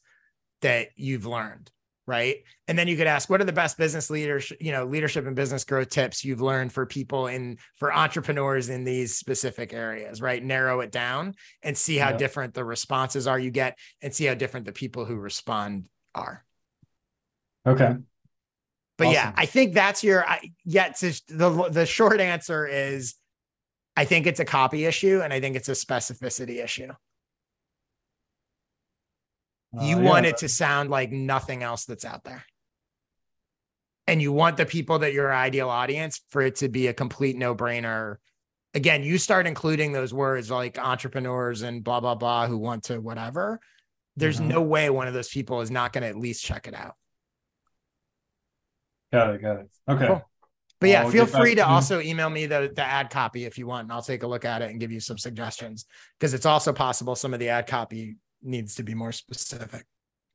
that 0.61 0.87
you've 0.95 1.27
learned? 1.27 1.69
Right? 2.09 2.37
And 2.67 2.77
then 2.77 2.87
you 2.87 2.97
could 2.97 3.07
ask 3.07 3.29
what 3.29 3.39
are 3.39 3.45
the 3.45 3.53
best 3.53 3.77
business 3.77 4.09
leaders 4.09 4.51
you 4.59 4.71
know 4.71 4.83
leadership 4.85 5.25
and 5.27 5.35
business 5.35 5.63
growth 5.63 5.89
tips 5.89 6.25
you've 6.25 6.41
learned 6.41 6.73
for 6.73 6.85
people 6.85 7.27
in 7.27 7.57
for 7.77 7.93
entrepreneurs 7.93 8.69
in 8.69 8.83
these 8.83 9.15
specific 9.15 9.71
areas 9.73 10.21
right? 10.21 10.43
Narrow 10.43 10.81
it 10.81 10.91
down 10.91 11.35
and 11.63 11.77
see 11.77 11.97
how 11.97 12.09
Yeah. 12.09 12.17
different 12.17 12.53
the 12.53 12.65
responses 12.65 13.27
are 13.27 13.39
you 13.39 13.51
get 13.51 13.77
and 14.01 14.13
see 14.13 14.25
how 14.25 14.33
different 14.33 14.65
the 14.65 14.71
people 14.73 15.05
who 15.05 15.15
respond 15.15 15.85
are. 16.15 16.43
Okay. 17.67 17.95
but 18.97 19.07
yeah 19.11 19.31
i 19.35 19.45
think 19.45 19.73
that's 19.73 20.03
your 20.03 20.27
I, 20.27 20.51
yeah 20.65 20.87
it's 20.87 21.21
the 21.27 21.69
the 21.71 21.85
short 21.85 22.19
answer 22.19 22.65
is 22.65 23.15
i 23.95 24.05
think 24.05 24.25
it's 24.27 24.39
a 24.39 24.45
copy 24.45 24.85
issue 24.85 25.21
and 25.23 25.31
i 25.31 25.39
think 25.39 25.55
it's 25.55 25.69
a 25.69 25.73
specificity 25.73 26.63
issue 26.63 26.91
you 29.73 29.97
Uh, 29.97 30.01
want 30.01 30.25
yeah. 30.25 30.31
it 30.31 30.37
to 30.37 30.49
sound 30.49 30.89
like 30.89 31.11
nothing 31.11 31.63
else 31.63 31.85
that's 31.85 32.05
out 32.05 32.23
there. 32.23 32.43
And 34.07 34.21
you 34.21 34.31
want 34.31 34.57
the 34.57 34.65
people 34.65 34.99
that 34.99 35.13
your 35.13 35.31
ideal 35.33 35.69
audience 35.69 36.21
for 36.29 36.41
it 36.41 36.55
to 36.57 36.69
be 36.69 36.87
a 36.87 36.93
complete 36.93 37.37
no 37.37 37.53
brainer. 37.55 38.15
Again, 38.73 39.03
you 39.03 39.17
start 39.19 39.45
including 39.45 39.91
those 39.91 40.13
words 40.13 40.49
like 40.49 40.79
entrepreneurs 40.79 41.61
and 41.61 41.83
blah, 41.83 41.99
blah, 41.99 42.15
blah, 42.15 42.47
who 42.47 42.57
want 42.57 42.85
to 42.85 42.99
whatever. 42.99 43.59
There's 44.15 44.39
Mhm. 44.39 44.47
no 44.47 44.61
way 44.63 44.89
one 44.89 45.07
of 45.07 45.13
those 45.13 45.29
people 45.29 45.61
is 45.61 45.69
not 45.71 45.93
going 45.93 46.01
to 46.01 46.07
at 46.07 46.17
least 46.17 46.43
check 46.43 46.67
it 46.67 46.73
out. 46.73 46.95
Got 49.11 49.35
it. 49.35 49.41
Got 49.41 49.59
it. 49.59 49.71
Okay. 49.87 50.07
Cool. 50.07 50.29
But 50.79 50.89
yeah, 50.89 51.03
I'll 51.03 51.11
feel 51.11 51.25
free 51.25 51.55
to 51.55 51.61
to 51.61 51.67
also 51.67 51.99
email 51.99 52.29
me 52.29 52.45
the, 52.45 52.71
the 52.73 52.83
ad 52.83 53.09
copy 53.09 53.43
if 53.45 53.57
you 53.57 53.67
want, 53.67 53.83
and 53.83 53.91
I'll 53.91 54.01
take 54.01 54.23
a 54.23 54.27
look 54.27 54.45
at 54.45 54.61
it 54.61 54.71
and 54.71 54.79
give 54.79 54.91
you 54.91 54.99
some 55.01 55.17
suggestions 55.17 55.85
because 56.17 56.33
it's 56.33 56.45
also 56.45 56.71
possible 56.71 57.15
some 57.15 57.33
of 57.33 57.39
the 57.39 57.49
ad 57.49 57.67
copy 57.67 58.15
needs 58.41 58.75
to 58.75 58.83
be 58.83 58.93
more 58.93 59.11
specific. 59.11 59.85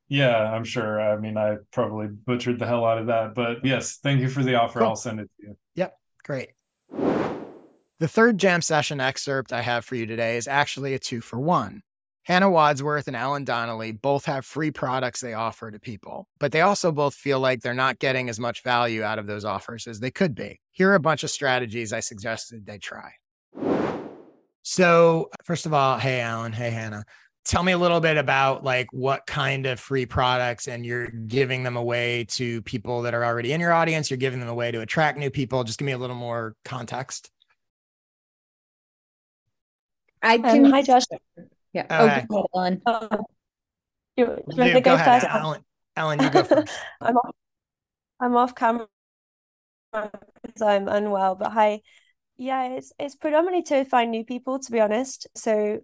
Yeah, 0.08 0.52
I'm 0.52 0.64
sure. 0.64 1.00
I 1.00 1.16
mean, 1.16 1.36
I 1.36 1.56
probably 1.72 2.08
butchered 2.08 2.58
the 2.58 2.66
hell 2.66 2.84
out 2.84 2.98
of 2.98 3.06
that, 3.06 3.34
but 3.34 3.64
yes, 3.64 3.98
thank 4.02 4.20
you 4.20 4.28
for 4.28 4.42
the 4.42 4.54
offer. 4.54 4.80
Cool. 4.80 4.88
I'll 4.88 4.96
send 4.96 5.20
it 5.20 5.30
to 5.40 5.46
you. 5.46 5.56
Yep, 5.76 5.96
great. 6.24 6.50
The 8.00 8.08
third 8.08 8.38
jam 8.38 8.60
session 8.60 9.00
excerpt 9.00 9.52
I 9.52 9.62
have 9.62 9.84
for 9.84 9.94
you 9.94 10.04
today 10.04 10.36
is 10.36 10.46
actually 10.46 10.94
a 10.94 10.98
two 10.98 11.20
for 11.20 11.38
one. 11.38 11.82
Hannah 12.24 12.50
Wadsworth 12.50 13.06
and 13.06 13.16
Alan 13.16 13.44
Donnelly 13.44 13.92
both 13.92 14.24
have 14.24 14.46
free 14.46 14.70
products 14.70 15.20
they 15.20 15.34
offer 15.34 15.70
to 15.70 15.78
people, 15.78 16.26
but 16.40 16.52
they 16.52 16.62
also 16.62 16.90
both 16.90 17.14
feel 17.14 17.38
like 17.38 17.60
they're 17.60 17.74
not 17.74 17.98
getting 17.98 18.30
as 18.30 18.40
much 18.40 18.62
value 18.62 19.02
out 19.02 19.18
of 19.18 19.26
those 19.26 19.44
offers 19.44 19.86
as 19.86 20.00
they 20.00 20.10
could 20.10 20.34
be. 20.34 20.58
Here 20.72 20.90
are 20.90 20.94
a 20.94 21.00
bunch 21.00 21.22
of 21.22 21.30
strategies 21.30 21.92
I 21.92 22.00
suggested 22.00 22.64
they 22.64 22.78
try. 22.78 23.12
So, 24.62 25.28
first 25.44 25.66
of 25.66 25.74
all, 25.74 25.98
hey, 25.98 26.20
Alan. 26.20 26.52
Hey, 26.52 26.70
Hannah. 26.70 27.04
Tell 27.44 27.62
me 27.62 27.72
a 27.72 27.78
little 27.78 28.00
bit 28.00 28.16
about 28.16 28.64
like 28.64 28.86
what 28.92 29.26
kind 29.26 29.66
of 29.66 29.78
free 29.78 30.06
products 30.06 30.66
and 30.66 30.84
you're 30.84 31.08
giving 31.08 31.62
them 31.62 31.76
away 31.76 32.24
to 32.30 32.62
people 32.62 33.02
that 33.02 33.12
are 33.12 33.22
already 33.22 33.52
in 33.52 33.60
your 33.60 33.72
audience. 33.72 34.10
You're 34.10 34.16
giving 34.16 34.40
them 34.40 34.48
away 34.48 34.70
to 34.72 34.80
attract 34.80 35.18
new 35.18 35.30
people. 35.30 35.62
Just 35.62 35.78
give 35.78 35.84
me 35.84 35.92
a 35.92 35.98
little 35.98 36.16
more 36.16 36.54
context. 36.64 37.30
I 40.22 40.38
can. 40.38 40.64
Um, 40.64 40.72
hi, 40.72 40.82
Josh. 40.82 41.04
Yeah. 41.74 41.82
Okay. 41.82 42.26
Oh, 42.30 42.46
go 42.46 42.60
ahead, 42.62 42.80
Ellen. 42.82 42.82
Uh, 42.86 43.18
you, 44.16 44.24
you 44.24 44.32
want 44.46 44.56
Dude, 44.56 44.74
to 44.74 44.80
go 44.80 44.80
go 44.80 44.94
ahead, 44.94 45.22
first? 45.22 45.34
Ellen. 45.34 45.64
Ellen, 45.96 46.22
you 46.22 46.30
go 46.30 46.42
first. 46.44 46.72
I'm 47.00 47.16
off, 47.16 47.34
I'm 48.20 48.36
off 48.36 48.54
camera 48.54 48.88
because 49.92 50.62
I'm 50.62 50.88
unwell, 50.88 51.34
but 51.34 51.52
hi. 51.52 51.82
Yeah, 52.36 52.68
it's 52.68 52.92
it's 52.98 53.14
predominantly 53.14 53.62
to 53.64 53.84
find 53.84 54.10
new 54.10 54.24
people, 54.24 54.58
to 54.58 54.72
be 54.72 54.80
honest. 54.80 55.26
So 55.36 55.80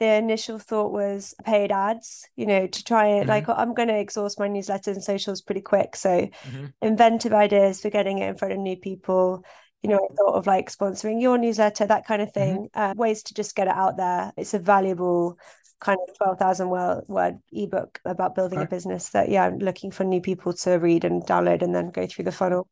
the 0.00 0.06
initial 0.06 0.58
thought 0.58 0.92
was 0.92 1.34
paid 1.44 1.70
ads, 1.70 2.28
you 2.36 2.46
know, 2.46 2.66
to 2.66 2.84
try 2.84 3.06
it. 3.08 3.26
Mhm. 3.26 3.28
Like 3.28 3.48
I'm 3.48 3.74
going 3.74 3.88
to 3.88 3.98
exhaust 3.98 4.38
my 4.38 4.48
newsletter 4.48 4.90
and 4.90 5.02
socials 5.02 5.40
pretty 5.40 5.60
quick. 5.60 5.94
So 5.96 6.28
Mhm. 6.46 6.72
inventive 6.82 7.32
ideas 7.32 7.80
for 7.80 7.90
getting 7.90 8.18
it 8.18 8.28
in 8.28 8.36
front 8.36 8.52
of 8.52 8.58
new 8.58 8.76
people. 8.76 9.44
You 9.82 9.90
know, 9.90 9.96
I 9.96 10.14
thought 10.14 10.34
of 10.34 10.46
like 10.46 10.70
sponsoring 10.70 11.20
your 11.20 11.38
newsletter, 11.38 11.86
that 11.86 12.06
kind 12.06 12.22
of 12.22 12.32
thing. 12.32 12.70
Uh, 12.74 12.94
ways 12.96 13.22
to 13.24 13.34
just 13.34 13.54
get 13.54 13.68
it 13.68 13.74
out 13.74 13.96
there. 13.96 14.32
It's 14.36 14.54
a 14.54 14.58
valuable 14.58 15.38
kind 15.80 15.98
of 16.08 16.16
12,000 16.16 16.70
word, 16.70 17.04
word 17.06 17.38
ebook 17.52 18.00
about 18.04 18.34
building 18.34 18.62
a 18.62 18.66
business 18.66 19.10
that, 19.10 19.28
yeah, 19.28 19.44
I'm 19.44 19.58
looking 19.58 19.90
for 19.90 20.02
new 20.02 20.20
people 20.20 20.54
to 20.54 20.72
read 20.78 21.04
and 21.04 21.22
download 21.22 21.62
and 21.62 21.74
then 21.74 21.90
go 21.90 22.06
through 22.06 22.24
the 22.24 22.32
funnel. 22.32 22.66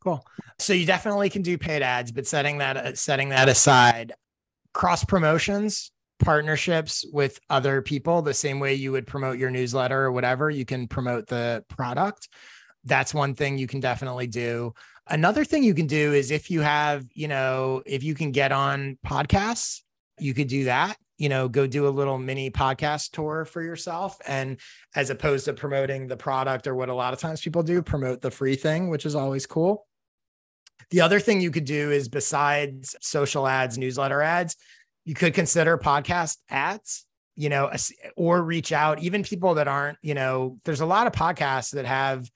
Cool. 0.00 0.24
So 0.58 0.72
you 0.72 0.84
definitely 0.84 1.30
can 1.30 1.42
do 1.42 1.56
paid 1.56 1.82
ads, 1.82 2.10
but 2.12 2.26
setting 2.26 2.58
that 2.58 2.98
setting 2.98 3.28
that 3.30 3.48
aside, 3.48 4.14
cross 4.72 5.04
promotions, 5.04 5.92
partnerships 6.18 7.04
with 7.12 7.38
other 7.48 7.82
people, 7.82 8.22
the 8.22 8.34
same 8.34 8.60
way 8.60 8.74
you 8.74 8.92
would 8.92 9.06
promote 9.06 9.38
your 9.38 9.50
newsletter 9.50 10.04
or 10.04 10.12
whatever, 10.12 10.50
you 10.50 10.64
can 10.64 10.88
promote 10.88 11.26
the 11.26 11.64
product. 11.68 12.28
That's 12.84 13.14
one 13.14 13.34
thing 13.34 13.58
you 13.58 13.66
can 13.66 13.80
definitely 13.80 14.26
do. 14.26 14.74
Another 15.06 15.44
thing 15.44 15.62
you 15.62 15.74
can 15.74 15.86
do 15.86 16.12
is 16.12 16.30
if 16.30 16.50
you 16.50 16.60
have, 16.60 17.06
you 17.12 17.28
know, 17.28 17.82
if 17.86 18.02
you 18.02 18.14
can 18.14 18.30
get 18.30 18.52
on 18.52 18.98
podcasts, 19.06 19.82
you 20.18 20.34
could 20.34 20.48
do 20.48 20.64
that. 20.64 20.96
You 21.16 21.28
know, 21.28 21.48
go 21.48 21.66
do 21.66 21.88
a 21.88 21.90
little 21.90 22.18
mini 22.18 22.50
podcast 22.50 23.10
tour 23.10 23.44
for 23.44 23.62
yourself. 23.62 24.18
And 24.26 24.60
as 24.94 25.10
opposed 25.10 25.46
to 25.46 25.52
promoting 25.52 26.06
the 26.06 26.16
product 26.16 26.66
or 26.66 26.74
what 26.74 26.88
a 26.88 26.94
lot 26.94 27.12
of 27.12 27.18
times 27.18 27.40
people 27.40 27.62
do, 27.62 27.82
promote 27.82 28.20
the 28.20 28.30
free 28.30 28.54
thing, 28.54 28.88
which 28.88 29.04
is 29.04 29.14
always 29.14 29.46
cool. 29.46 29.86
The 30.90 31.00
other 31.00 31.20
thing 31.20 31.40
you 31.40 31.50
could 31.50 31.64
do 31.64 31.90
is 31.90 32.08
besides 32.08 32.94
social 33.00 33.46
ads, 33.46 33.76
newsletter 33.76 34.22
ads, 34.22 34.56
you 35.08 35.14
could 35.14 35.32
consider 35.32 35.78
podcast 35.78 36.36
ads, 36.50 37.06
you 37.34 37.48
know, 37.48 37.72
or 38.14 38.42
reach 38.42 38.72
out, 38.72 39.02
even 39.02 39.22
people 39.22 39.54
that 39.54 39.66
aren't, 39.66 39.96
you 40.02 40.12
know, 40.12 40.58
there's 40.66 40.82
a 40.82 40.86
lot 40.86 41.06
of 41.06 41.14
podcasts 41.14 41.70
that 41.70 41.86
have, 41.86 42.28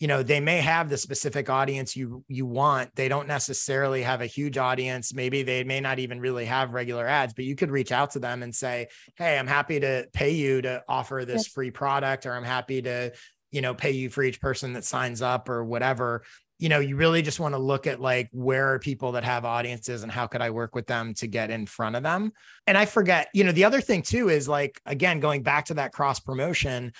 you 0.00 0.08
know, 0.08 0.24
they 0.24 0.40
may 0.40 0.60
have 0.60 0.88
the 0.88 0.98
specific 0.98 1.48
audience 1.48 1.94
you 1.94 2.24
you 2.26 2.44
want. 2.44 2.90
They 2.96 3.06
don't 3.06 3.28
necessarily 3.28 4.02
have 4.02 4.22
a 4.22 4.26
huge 4.26 4.58
audience. 4.58 5.14
Maybe 5.14 5.44
they 5.44 5.62
may 5.62 5.78
not 5.78 6.00
even 6.00 6.18
really 6.18 6.46
have 6.46 6.74
regular 6.74 7.06
ads, 7.06 7.32
but 7.32 7.44
you 7.44 7.54
could 7.54 7.70
reach 7.70 7.92
out 7.92 8.10
to 8.10 8.18
them 8.18 8.42
and 8.42 8.52
say, 8.52 8.88
"Hey, 9.14 9.38
I'm 9.38 9.46
happy 9.46 9.78
to 9.78 10.08
pay 10.12 10.30
you 10.32 10.62
to 10.62 10.82
offer 10.88 11.24
this 11.24 11.44
Yes. 11.44 11.46
free 11.46 11.70
product 11.70 12.26
or 12.26 12.32
I'm 12.32 12.42
happy 12.42 12.82
to, 12.82 13.12
you 13.52 13.60
know, 13.60 13.72
pay 13.72 13.92
you 13.92 14.10
for 14.10 14.24
each 14.24 14.40
person 14.40 14.72
that 14.72 14.84
signs 14.84 15.22
up 15.22 15.48
or 15.48 15.64
whatever." 15.64 16.24
You 16.58 16.70
know, 16.70 16.78
you 16.78 16.96
really 16.96 17.20
just 17.20 17.38
want 17.38 17.54
to 17.54 17.58
look 17.58 17.86
at 17.86 18.00
like 18.00 18.28
where 18.32 18.72
are 18.72 18.78
people 18.78 19.12
that 19.12 19.24
have 19.24 19.44
audiences 19.44 20.02
and 20.02 20.10
how 20.10 20.26
could 20.26 20.40
I 20.40 20.50
work 20.50 20.74
with 20.74 20.86
them 20.86 21.12
to 21.14 21.26
get 21.26 21.50
in 21.50 21.66
front 21.66 21.96
of 21.96 22.02
them. 22.02 22.32
And 22.66 22.78
I 22.78 22.86
forget, 22.86 23.28
you 23.34 23.44
know, 23.44 23.52
the 23.52 23.64
other 23.64 23.80
thing 23.80 24.00
too 24.02 24.30
is 24.30 24.48
like, 24.48 24.80
again, 24.86 25.20
going 25.20 25.42
back 25.42 25.66
to 25.66 25.74
that 25.74 25.92
cross 25.92 26.18
promotion, 26.18 26.92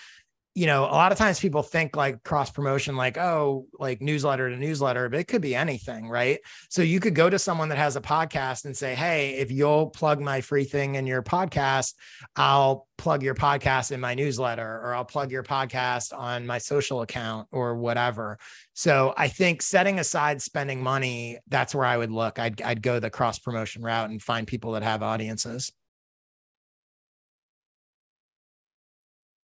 you 0.56 0.64
know, 0.64 0.84
a 0.84 0.96
lot 0.96 1.12
of 1.12 1.18
times 1.18 1.38
people 1.38 1.62
think 1.62 1.94
like 1.96 2.24
cross 2.24 2.50
promotion, 2.50 2.96
like, 2.96 3.18
oh, 3.18 3.66
like 3.78 4.00
newsletter 4.00 4.48
to 4.48 4.56
newsletter, 4.56 5.10
but 5.10 5.20
it 5.20 5.28
could 5.28 5.42
be 5.42 5.54
anything, 5.54 6.08
right? 6.08 6.40
So 6.70 6.80
you 6.80 6.98
could 6.98 7.14
go 7.14 7.28
to 7.28 7.38
someone 7.38 7.68
that 7.68 7.76
has 7.76 7.94
a 7.94 8.00
podcast 8.00 8.64
and 8.64 8.74
say, 8.74 8.94
hey, 8.94 9.34
if 9.34 9.52
you'll 9.52 9.90
plug 9.90 10.18
my 10.18 10.40
free 10.40 10.64
thing 10.64 10.94
in 10.94 11.06
your 11.06 11.22
podcast, 11.22 11.92
I'll 12.36 12.88
plug 12.96 13.22
your 13.22 13.34
podcast 13.34 13.92
in 13.92 14.00
my 14.00 14.14
newsletter 14.14 14.80
or 14.82 14.94
I'll 14.94 15.04
plug 15.04 15.30
your 15.30 15.42
podcast 15.42 16.16
on 16.16 16.46
my 16.46 16.56
social 16.56 17.02
account 17.02 17.48
or 17.52 17.76
whatever. 17.76 18.38
So 18.72 19.12
I 19.14 19.28
think 19.28 19.60
setting 19.60 19.98
aside 19.98 20.40
spending 20.40 20.82
money, 20.82 21.38
that's 21.48 21.74
where 21.74 21.84
I 21.84 21.98
would 21.98 22.10
look. 22.10 22.38
I'd 22.38 22.62
I'd 22.62 22.80
go 22.80 22.98
the 22.98 23.10
cross 23.10 23.38
promotion 23.38 23.82
route 23.82 24.08
and 24.08 24.22
find 24.22 24.46
people 24.46 24.72
that 24.72 24.82
have 24.82 25.02
audiences. 25.02 25.70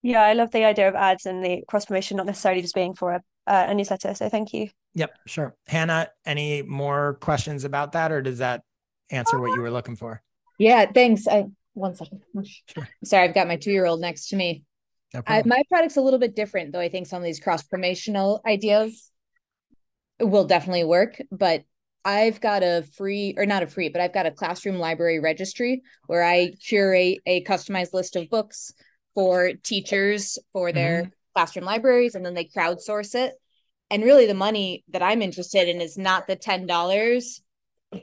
Yeah, 0.08 0.22
I 0.22 0.32
love 0.32 0.52
the 0.52 0.64
idea 0.64 0.88
of 0.88 0.96
ads 0.96 1.26
and 1.26 1.44
the 1.44 1.66
cross 1.68 1.84
promotion, 1.84 2.16
not 2.16 2.28
necessarily 2.28 2.62
just 2.62 2.74
being 2.74 2.94
for 2.94 3.12
a, 3.12 3.22
uh, 3.46 3.66
a 3.68 3.74
newsletter. 3.74 4.14
So 4.14 4.30
thank 4.30 4.54
you. 4.54 4.70
Yep, 4.94 5.12
sure. 5.26 5.54
Hannah, 5.68 6.08
any 6.26 6.62
more 6.62 7.16
questions 7.16 7.66
about 7.66 7.92
that 7.92 8.10
or 8.14 8.22
does 8.22 8.38
that 8.38 8.62
answer 9.12 9.38
what 9.38 9.54
you 9.54 9.60
were 9.60 9.70
looking 9.70 9.98
for? 9.98 10.24
Yeah, 10.60 10.86
thanks. 10.90 11.28
I 11.28 11.48
one 11.74 11.94
second. 11.94 12.22
Sure. 12.68 12.88
Sorry, 13.04 13.28
I've 13.28 13.36
got 13.36 13.50
my 13.50 13.58
two-year-old 13.58 14.00
next 14.00 14.30
to 14.30 14.38
me. 14.38 14.64
No 15.14 15.24
I, 15.28 15.44
my 15.46 15.62
product's 15.68 15.98
a 15.98 16.02
little 16.02 16.20
bit 16.20 16.38
different, 16.38 16.72
though. 16.72 16.80
I 16.80 16.88
think 16.88 17.08
some 17.08 17.18
of 17.18 17.26
these 17.26 17.42
cross 17.42 17.64
promotional 17.64 18.42
ideas 18.48 19.12
will 20.22 20.46
definitely 20.46 20.86
work. 20.86 21.22
But 21.34 21.64
I've 22.06 22.40
got 22.40 22.64
a 22.64 22.86
free, 22.96 23.34
or 23.36 23.46
not 23.46 23.62
a 23.62 23.68
free, 23.68 23.90
but 23.90 24.00
I've 24.00 24.14
got 24.14 24.26
a 24.26 24.32
classroom 24.32 24.78
library 24.78 25.20
registry 25.20 25.82
where 26.06 26.24
I 26.24 26.54
curate 26.66 27.20
a 27.26 27.44
customized 27.44 27.92
list 27.92 28.16
of 28.16 28.30
books 28.30 28.72
for 29.18 29.54
teachers 29.64 30.38
for 30.54 30.72
their 30.72 31.12
classroom 31.34 31.66
libraries, 31.66 32.14
and 32.14 32.24
then 32.24 32.36
they 32.36 32.46
crowdsource 32.46 33.16
it. 33.16 33.34
And 33.90 34.04
really, 34.04 34.28
the 34.28 34.36
money 34.36 34.84
that 34.90 35.02
I'm 35.02 35.24
interested 35.24 35.68
in 35.68 35.82
is 35.82 35.98
not 35.98 36.28
the 36.28 36.36
ten 36.36 36.68
dollars, 36.68 37.42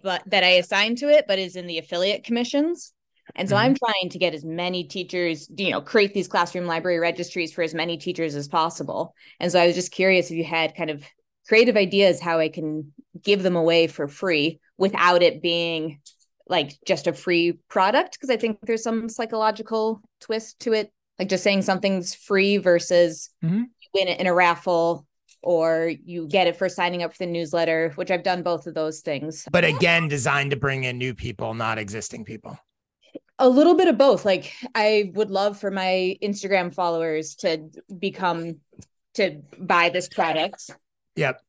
but 0.03 0.23
that 0.27 0.43
I 0.43 0.55
assign 0.59 0.97
to 0.97 1.09
it, 1.09 1.27
but 1.29 1.39
is 1.39 1.55
in 1.55 1.69
the 1.69 1.79
affiliate 1.79 2.25
commissions. 2.25 2.93
And 3.37 3.49
so 3.49 3.55
Mhm. 3.55 3.61
I'm 3.61 3.75
trying 3.77 4.09
to 4.11 4.19
get 4.19 4.35
as 4.35 4.45
many 4.45 4.83
teachers, 4.85 5.49
you 5.57 5.71
know, 5.71 5.81
create 5.81 6.15
these 6.15 6.27
classroom 6.27 6.67
library 6.67 6.99
registries 6.99 7.53
for 7.53 7.63
as 7.63 7.75
many 7.75 7.97
teachers 7.97 8.35
as 8.35 8.49
possible. 8.49 9.15
And 9.39 9.53
so 9.53 9.61
I 9.61 9.67
was 9.67 9.77
just 9.77 9.93
curious 9.93 10.33
if 10.33 10.37
you 10.37 10.45
had 10.45 10.75
kind 10.75 10.91
of 10.91 11.05
creative 11.47 11.77
ideas 11.77 12.21
how 12.21 12.41
I 12.41 12.49
can 12.49 12.93
give 13.23 13.45
them 13.45 13.55
away 13.55 13.87
for 13.87 14.09
free 14.09 14.59
without 14.79 15.23
it 15.23 15.43
being 15.43 16.01
like 16.49 16.73
just 16.87 17.07
a 17.07 17.13
free 17.13 17.53
product. 17.69 18.15
Because 18.15 18.31
I 18.31 18.37
think 18.37 18.59
there's 18.63 18.83
some 18.83 19.09
psychological 19.09 20.01
twist 20.21 20.59
to 20.61 20.73
it, 20.73 20.91
like 21.19 21.29
just 21.29 21.45
saying 21.45 21.63
something's 21.63 22.15
free 22.15 22.57
versus 22.57 23.31
Mhm. 23.43 23.65
you 23.81 23.89
win 23.95 24.09
it 24.09 24.21
in 24.21 24.27
a 24.27 24.35
raffle 24.35 25.07
or 25.43 25.93
you 26.05 26.27
get 26.27 26.47
it 26.47 26.57
for 26.57 26.69
signing 26.69 27.03
up 27.03 27.13
for 27.13 27.19
the 27.25 27.31
newsletter, 27.31 27.93
which 27.97 28.11
I've 28.11 28.23
done 28.23 28.43
both 28.43 28.67
of 28.67 28.75
those 28.75 29.01
things. 29.01 29.47
But 29.53 29.65
again, 29.65 30.09
designed 30.09 30.51
to 30.53 30.57
bring 30.57 30.85
in 30.85 30.97
new 30.99 31.15
people, 31.15 31.53
not 31.55 31.79
existing 31.79 32.25
people. 32.25 32.59
A 33.39 33.49
little 33.49 33.75
bit 33.75 33.89
of 33.89 33.99
both. 33.99 34.25
Like 34.25 34.53
I 34.75 35.13
would 35.15 35.31
love 35.31 35.59
for 35.59 35.71
my 35.71 36.17
Instagram 36.23 36.73
followers 36.75 37.35
to 37.37 37.69
become 37.99 38.61
to 39.15 39.43
buy 39.59 39.91
this 39.91 40.09
product. 40.09 40.71
Yep. 41.17 41.41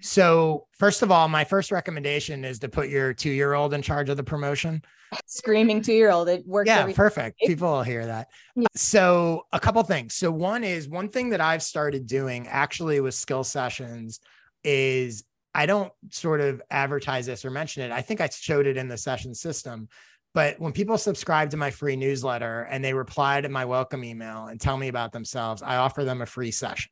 So, 0.00 0.66
first 0.72 1.02
of 1.02 1.10
all, 1.10 1.28
my 1.28 1.44
first 1.44 1.70
recommendation 1.70 2.44
is 2.44 2.58
to 2.60 2.68
put 2.68 2.88
your 2.88 3.12
two 3.12 3.30
year 3.30 3.54
old 3.54 3.74
in 3.74 3.82
charge 3.82 4.08
of 4.08 4.16
the 4.16 4.24
promotion. 4.24 4.82
Screaming 5.26 5.82
two 5.82 5.92
year 5.92 6.10
old. 6.10 6.28
It 6.28 6.46
works 6.46 6.68
Yeah, 6.68 6.90
perfect. 6.92 7.38
People 7.46 7.70
will 7.70 7.82
hear 7.82 8.06
that. 8.06 8.28
Yeah. 8.54 8.66
So, 8.74 9.46
a 9.52 9.60
couple 9.60 9.82
things. 9.82 10.14
So, 10.14 10.30
one 10.30 10.64
is 10.64 10.88
one 10.88 11.08
thing 11.08 11.30
that 11.30 11.40
I've 11.40 11.62
started 11.62 12.06
doing 12.06 12.46
actually 12.48 13.00
with 13.00 13.14
skill 13.14 13.44
sessions 13.44 14.20
is 14.64 15.24
I 15.54 15.64
don't 15.66 15.92
sort 16.10 16.40
of 16.40 16.60
advertise 16.70 17.26
this 17.26 17.44
or 17.44 17.50
mention 17.50 17.82
it. 17.82 17.90
I 17.90 18.02
think 18.02 18.20
I 18.20 18.28
showed 18.28 18.66
it 18.66 18.76
in 18.76 18.88
the 18.88 18.98
session 18.98 19.34
system. 19.34 19.88
But 20.34 20.60
when 20.60 20.72
people 20.72 20.98
subscribe 20.98 21.48
to 21.52 21.56
my 21.56 21.70
free 21.70 21.96
newsletter 21.96 22.68
and 22.70 22.84
they 22.84 22.92
reply 22.92 23.40
to 23.40 23.48
my 23.48 23.64
welcome 23.64 24.04
email 24.04 24.48
and 24.48 24.60
tell 24.60 24.76
me 24.76 24.88
about 24.88 25.12
themselves, 25.12 25.62
I 25.62 25.76
offer 25.76 26.04
them 26.04 26.20
a 26.20 26.26
free 26.26 26.50
session. 26.50 26.90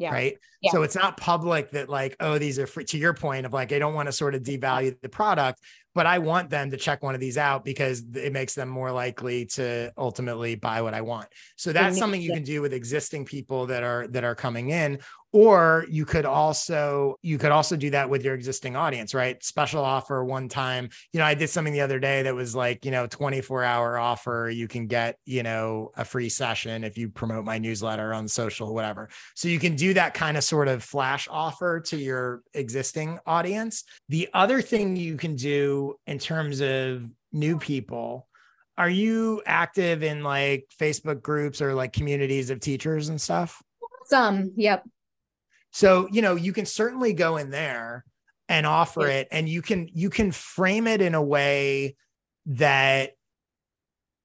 Yeah. 0.00 0.12
Right. 0.12 0.38
Yeah. 0.62 0.72
So 0.72 0.82
it's 0.82 0.94
not 0.94 1.18
public 1.18 1.72
that, 1.72 1.90
like, 1.90 2.16
oh, 2.20 2.38
these 2.38 2.58
are 2.58 2.66
free 2.66 2.84
to 2.84 2.96
your 2.96 3.12
point 3.12 3.44
of 3.44 3.52
like, 3.52 3.70
I 3.70 3.78
don't 3.78 3.92
want 3.92 4.06
to 4.08 4.12
sort 4.12 4.34
of 4.34 4.42
devalue 4.42 4.98
the 5.02 5.10
product, 5.10 5.60
but 5.94 6.06
I 6.06 6.18
want 6.18 6.50
them 6.50 6.70
to 6.70 6.76
check 6.76 7.02
one 7.02 7.14
of 7.14 7.20
these 7.20 7.38
out 7.38 7.64
because 7.64 8.02
it 8.14 8.32
makes 8.32 8.54
them 8.54 8.68
more 8.68 8.92
likely 8.92 9.46
to 9.46 9.92
ultimately 9.98 10.54
buy 10.54 10.82
what 10.82 10.94
I 10.94 11.00
want. 11.00 11.28
So 11.56 11.72
that's 11.72 11.98
something 11.98 12.22
you 12.22 12.32
can 12.32 12.44
do 12.44 12.62
with 12.62 12.72
existing 12.72 13.24
people 13.24 13.66
that 13.66 13.82
are 13.82 14.06
that 14.08 14.24
are 14.24 14.34
coming 14.34 14.70
in 14.70 14.98
or 15.32 15.86
you 15.88 16.04
could 16.04 16.24
also 16.24 17.16
you 17.22 17.38
could 17.38 17.52
also 17.52 17.76
do 17.76 17.90
that 17.90 18.10
with 18.10 18.24
your 18.24 18.34
existing 18.34 18.76
audience 18.76 19.14
right? 19.14 19.42
Special 19.44 19.84
offer 19.84 20.24
one 20.24 20.48
time. 20.48 20.88
You 21.12 21.20
know 21.20 21.26
i 21.26 21.34
did 21.34 21.48
something 21.48 21.72
the 21.72 21.80
other 21.80 21.98
day 21.98 22.22
that 22.22 22.34
was 22.34 22.54
like 22.54 22.84
you 22.84 22.90
know 22.90 23.06
24 23.06 23.64
hour 23.64 23.98
offer. 23.98 24.50
You 24.52 24.68
can 24.68 24.86
get 24.86 25.16
you 25.24 25.42
know 25.42 25.92
a 25.96 26.04
free 26.04 26.28
session 26.28 26.84
if 26.84 26.98
you 26.98 27.08
promote 27.08 27.44
my 27.44 27.58
newsletter 27.58 28.12
on 28.12 28.26
social 28.28 28.74
whatever. 28.74 29.08
So 29.34 29.48
you 29.48 29.58
can 29.58 29.76
do 29.76 29.94
that 29.94 30.14
kind 30.14 30.36
of 30.36 30.44
sort 30.44 30.68
of 30.68 30.82
flash 30.82 31.28
offer 31.30 31.80
to 31.80 31.96
your 31.96 32.42
existing 32.54 33.18
audience. 33.26 33.84
The 34.08 34.28
other 34.34 34.60
thing 34.60 34.96
you 34.96 35.16
can 35.16 35.36
do 35.36 35.79
in 36.06 36.18
terms 36.18 36.60
of 36.60 37.02
new 37.32 37.58
people 37.58 38.26
are 38.78 38.90
you 38.90 39.42
active 39.46 40.02
in 40.02 40.22
like 40.22 40.66
facebook 40.80 41.22
groups 41.22 41.60
or 41.60 41.74
like 41.74 41.92
communities 41.92 42.50
of 42.50 42.60
teachers 42.60 43.08
and 43.08 43.20
stuff 43.20 43.62
Some, 44.06 44.52
yep. 44.56 44.84
so, 45.70 46.08
you 46.10 46.22
know, 46.22 46.34
you 46.34 46.52
can 46.52 46.66
certainly 46.66 47.12
go 47.12 47.36
in 47.36 47.50
there 47.50 48.04
and 48.48 48.66
offer 48.66 49.06
it 49.06 49.28
and 49.30 49.48
you 49.48 49.62
can 49.62 49.88
you 49.92 50.10
can 50.10 50.32
frame 50.32 50.88
it 50.88 51.00
in 51.00 51.14
a 51.14 51.22
way 51.22 51.94
that 52.46 53.12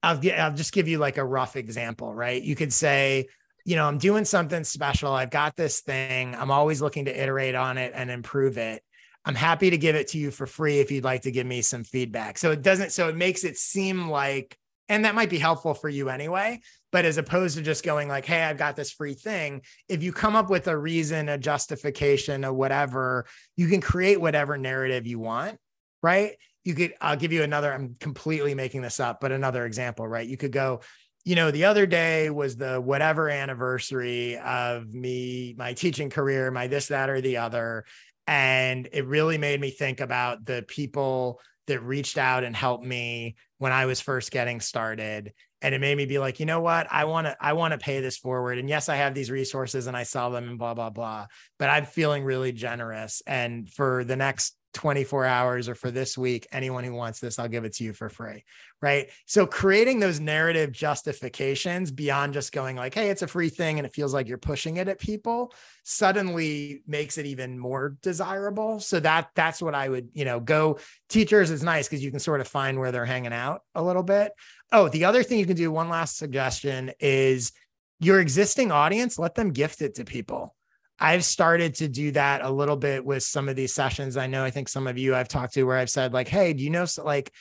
I'll 0.01 0.17
get 0.17 0.39
I'll 0.39 0.55
just 0.55 0.73
give 0.73 0.87
you 0.87 0.97
like 0.97 1.17
a 1.17 1.23
rough 1.23 1.55
example, 1.55 2.13
right? 2.13 2.41
You 2.41 2.55
could 2.55 2.73
say, 2.73 3.27
you 3.65 3.75
know, 3.75 3.85
I'm 3.87 3.99
doing 3.99 4.25
something 4.25 4.63
special. 4.63 5.13
I've 5.13 5.29
got 5.29 5.55
this 5.55 5.81
thing. 5.81 6.33
I'm 6.35 6.51
always 6.51 6.81
looking 6.81 7.05
to 7.05 7.21
iterate 7.23 7.55
on 7.55 7.77
it 7.77 7.91
and 7.95 8.09
improve 8.09 8.57
it. 8.57 8.81
I'm 9.25 9.35
happy 9.35 9.71
to 9.71 9.77
give 9.77 9.95
it 9.95 10.09
to 10.09 10.19
you 10.19 10.29
for 10.29 10.45
free 10.45 10.79
if 10.79 10.91
you'd 10.91 11.03
like 11.03 11.23
to 11.23 11.31
give 11.31 11.47
me 11.47 11.61
some 11.61 11.83
feedback. 11.83 12.37
So 12.37 12.51
it 12.51 12.61
doesn't, 12.61 12.91
so 12.91 13.09
it 13.09 13.15
makes 13.15 13.43
it 13.43 13.57
seem 13.57 14.07
like, 14.07 14.57
and 14.87 15.03
that 15.03 15.15
might 15.15 15.31
be 15.31 15.39
helpful 15.39 15.73
for 15.73 15.89
you 15.89 16.09
anyway. 16.09 16.61
But 16.91 17.05
as 17.05 17.17
opposed 17.17 17.57
to 17.57 17.63
just 17.63 17.83
going 17.83 18.07
like, 18.07 18.25
hey, 18.25 18.43
I've 18.43 18.57
got 18.57 18.75
this 18.75 18.91
free 18.91 19.15
thing, 19.15 19.63
if 19.89 20.03
you 20.03 20.13
come 20.13 20.35
up 20.35 20.49
with 20.49 20.67
a 20.67 20.77
reason, 20.77 21.27
a 21.27 21.37
justification, 21.39 22.45
or 22.45 22.53
whatever, 22.53 23.25
you 23.57 23.67
can 23.67 23.81
create 23.81 24.21
whatever 24.21 24.57
narrative 24.57 25.07
you 25.07 25.19
want, 25.19 25.57
right? 26.03 26.37
You 26.63 26.75
could, 26.75 26.93
I'll 27.01 27.17
give 27.17 27.33
you 27.33 27.43
another, 27.43 27.73
I'm 27.73 27.95
completely 27.99 28.53
making 28.53 28.81
this 28.81 28.99
up, 28.99 29.19
but 29.19 29.31
another 29.31 29.65
example, 29.65 30.07
right? 30.07 30.27
You 30.27 30.37
could 30.37 30.51
go, 30.51 30.81
you 31.25 31.35
know, 31.35 31.49
the 31.49 31.65
other 31.65 31.87
day 31.87 32.29
was 32.29 32.55
the 32.55 32.79
whatever 32.79 33.29
anniversary 33.29 34.37
of 34.37 34.93
me, 34.93 35.55
my 35.57 35.73
teaching 35.73 36.11
career, 36.11 36.51
my 36.51 36.67
this, 36.67 36.87
that, 36.89 37.09
or 37.09 37.19
the 37.19 37.37
other. 37.37 37.85
And 38.27 38.89
it 38.91 39.05
really 39.05 39.37
made 39.37 39.61
me 39.61 39.69
think 39.69 39.99
about 39.99 40.45
the 40.45 40.65
people 40.67 41.39
that 41.67 41.79
reached 41.81 42.17
out 42.17 42.43
and 42.43 42.55
helped 42.55 42.85
me 42.85 43.35
when 43.57 43.71
I 43.71 43.85
was 43.85 44.01
first 44.01 44.31
getting 44.31 44.59
started. 44.59 45.33
And 45.61 45.73
it 45.73 45.81
made 45.81 45.97
me 45.97 46.05
be 46.05 46.19
like, 46.19 46.39
you 46.39 46.45
know 46.45 46.59
what? 46.59 46.87
I 46.91 47.05
want 47.05 47.25
to, 47.25 47.35
I 47.39 47.53
want 47.53 47.71
to 47.71 47.77
pay 47.79 47.99
this 47.99 48.17
forward. 48.17 48.59
And 48.59 48.69
yes, 48.69 48.87
I 48.87 48.97
have 48.97 49.15
these 49.15 49.31
resources 49.31 49.87
and 49.87 49.97
I 49.97 50.03
sell 50.03 50.29
them 50.29 50.47
and 50.47 50.59
blah, 50.59 50.75
blah, 50.75 50.91
blah. 50.91 51.25
But 51.57 51.69
I'm 51.69 51.85
feeling 51.85 52.23
really 52.23 52.51
generous. 52.51 53.23
And 53.25 53.69
for 53.69 54.03
the 54.03 54.15
next 54.15 54.55
24 54.75 55.25
hours 55.25 55.69
or 55.69 55.73
for 55.73 55.89
this 55.89 56.17
week, 56.17 56.45
anyone 56.51 56.83
who 56.83 56.93
wants 56.93 57.19
this, 57.19 57.39
I'll 57.39 57.47
give 57.47 57.63
it 57.63 57.73
to 57.75 57.83
you 57.83 57.93
for 57.93 58.09
free. 58.09 58.43
Right. 58.81 59.09
So 59.25 59.47
creating 59.47 59.99
those 59.99 60.19
narrative 60.19 60.71
justifications 60.71 61.91
beyond 61.91 62.33
just 62.33 62.51
going 62.51 62.75
like, 62.75 62.93
hey, 62.93 63.09
it's 63.09 63.21
a 63.23 63.27
free 63.27 63.49
thing 63.49 63.79
and 63.79 63.85
it 63.85 63.93
feels 63.93 64.13
like 64.13 64.27
you're 64.27 64.37
pushing 64.37 64.77
it 64.77 64.87
at 64.87 64.99
people 64.99 65.53
suddenly 65.83 66.83
makes 66.85 67.17
it 67.17 67.25
even 67.25 67.57
more 67.57 67.97
desirable. 68.01 68.79
So 68.79 68.99
that 68.99 69.29
that's 69.33 69.61
what 69.61 69.73
I 69.73 69.89
would, 69.89 70.09
you 70.13 70.25
know, 70.25 70.39
go 70.39 70.77
teachers 71.09 71.49
is 71.49 71.63
nice 71.63 71.87
because 71.87 72.03
you 72.03 72.11
can 72.11 72.19
sort 72.19 72.41
of 72.41 72.47
find 72.47 72.77
where 72.77 72.91
they're 72.91 73.05
hanging 73.05 73.33
out 73.33 73.61
a 73.73 73.81
little 73.81 74.03
bit. 74.03 74.33
Oh, 74.71 74.89
the 74.89 75.05
other 75.05 75.23
thing 75.23 75.39
you 75.39 75.45
can 75.45 75.55
do, 75.55 75.71
one 75.71 75.89
last 75.89 76.17
suggestion 76.17 76.91
is 76.99 77.53
your 77.99 78.19
existing 78.19 78.71
audience, 78.71 79.17
let 79.17 79.35
them 79.35 79.51
gift 79.51 79.81
it 79.81 79.95
to 79.95 80.05
people 80.05 80.54
I've 80.99 81.25
started 81.25 81.75
to 81.75 81.87
do 81.87 82.11
that 82.11 82.41
a 82.41 82.49
little 82.49 82.77
bit 82.77 83.03
with 83.03 83.23
some 83.23 83.49
of 83.49 83.55
these 83.55 83.73
sessions. 83.73 84.15
I 84.15 84.27
know, 84.27 84.43
I 84.43 84.49
think 84.49 84.69
some 84.69 84.87
of 84.87 84.97
you 84.97 85.15
I've 85.15 85.27
talked 85.27 85.53
to 85.55 85.63
where 85.63 85.77
I've 85.77 85.89
said, 85.89 86.13
like, 86.13 86.27
hey, 86.27 86.53
do 86.53 86.63
you 86.63 86.69
know, 86.69 86.85
like, 87.03 87.31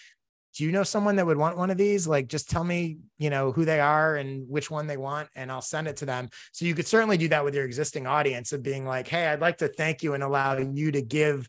do 0.56 0.64
you 0.64 0.72
know 0.72 0.82
someone 0.82 1.16
that 1.16 1.26
would 1.26 1.36
want 1.36 1.56
one 1.56 1.70
of 1.70 1.76
these? 1.76 2.06
Like, 2.06 2.28
just 2.28 2.48
tell 2.48 2.64
me, 2.64 2.98
you 3.18 3.30
know, 3.30 3.52
who 3.52 3.64
they 3.64 3.80
are 3.80 4.16
and 4.16 4.48
which 4.48 4.70
one 4.70 4.86
they 4.86 4.96
want, 4.96 5.28
and 5.34 5.50
I'll 5.50 5.60
send 5.60 5.88
it 5.88 5.96
to 5.98 6.06
them. 6.06 6.28
So 6.52 6.64
you 6.64 6.74
could 6.74 6.86
certainly 6.86 7.16
do 7.16 7.28
that 7.28 7.44
with 7.44 7.54
your 7.54 7.64
existing 7.64 8.06
audience 8.06 8.52
of 8.52 8.62
being 8.62 8.86
like, 8.86 9.08
hey, 9.08 9.26
I'd 9.26 9.40
like 9.40 9.58
to 9.58 9.68
thank 9.68 10.02
you 10.02 10.14
and 10.14 10.22
allow 10.22 10.56
you 10.58 10.92
to 10.92 11.02
give 11.02 11.48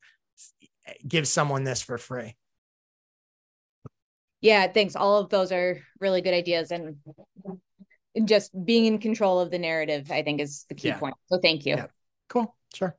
give 1.08 1.28
someone 1.28 1.64
this 1.64 1.82
for 1.82 1.98
free. 1.98 2.36
Yeah, 4.42 4.72
thanks. 4.72 4.96
All 4.96 5.18
of 5.18 5.30
those 5.30 5.52
are 5.52 5.82
really 6.00 6.22
good 6.22 6.34
ideas 6.34 6.72
and 6.72 6.98
just 8.24 8.52
being 8.66 8.86
in 8.86 9.00
control 9.00 9.40
of 9.40 9.52
the 9.52 9.60
narrative, 9.60 10.12
I 10.12 10.24
think 10.24 10.40
is 10.40 10.66
the 10.70 10.76
key 10.76 10.90
yeah. 10.90 11.00
point. 11.00 11.16
So 11.28 11.40
thank 11.40 11.66
you. 11.66 11.76
Yeah. 11.76 11.88
Cool. 12.30 12.56
Sure. 12.74 12.96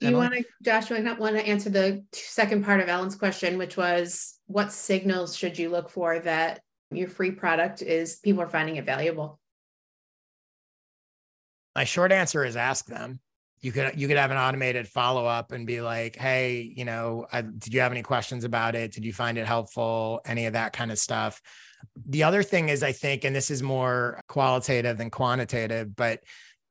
Do 0.00 0.08
you 0.08 0.16
want 0.16 0.34
to, 0.34 0.44
Josh, 0.62 0.90
want 0.90 1.36
to 1.36 1.46
answer 1.46 1.70
the 1.70 2.04
second 2.12 2.64
part 2.64 2.80
of 2.80 2.88
Ellen's 2.88 3.16
question, 3.16 3.58
which 3.58 3.76
was 3.76 4.38
what 4.46 4.72
signals 4.72 5.36
should 5.36 5.58
you 5.58 5.70
look 5.70 5.90
for 5.90 6.20
that 6.20 6.60
your 6.90 7.08
free 7.08 7.32
product 7.32 7.82
is 7.82 8.16
people 8.16 8.42
are 8.42 8.48
finding 8.48 8.76
it 8.76 8.86
valuable? 8.86 9.40
My 11.74 11.84
short 11.84 12.12
answer 12.12 12.44
is 12.44 12.56
ask 12.56 12.86
them. 12.86 13.20
You 13.60 13.72
could 13.72 13.98
you 13.98 14.06
could 14.06 14.16
have 14.16 14.30
an 14.30 14.36
automated 14.36 14.86
follow 14.86 15.26
up 15.26 15.50
and 15.50 15.66
be 15.66 15.80
like, 15.80 16.14
hey, 16.14 16.72
you 16.76 16.84
know, 16.84 17.26
I, 17.32 17.42
did 17.42 17.74
you 17.74 17.80
have 17.80 17.90
any 17.90 18.02
questions 18.02 18.44
about 18.44 18.76
it? 18.76 18.92
Did 18.92 19.04
you 19.04 19.12
find 19.12 19.36
it 19.36 19.46
helpful? 19.46 20.20
Any 20.24 20.46
of 20.46 20.52
that 20.52 20.72
kind 20.72 20.92
of 20.92 20.98
stuff. 20.98 21.42
The 22.06 22.22
other 22.22 22.42
thing 22.42 22.68
is, 22.68 22.82
I 22.82 22.92
think, 22.92 23.24
and 23.24 23.34
this 23.34 23.50
is 23.50 23.62
more 23.62 24.20
qualitative 24.28 24.98
than 24.98 25.10
quantitative, 25.10 25.94
but 25.94 26.20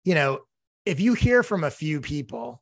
you 0.03 0.15
know, 0.15 0.39
if 0.85 0.99
you 1.01 1.13
hear 1.13 1.43
from 1.43 1.63
a 1.65 1.71
few 1.71 1.99
people 1.99 2.61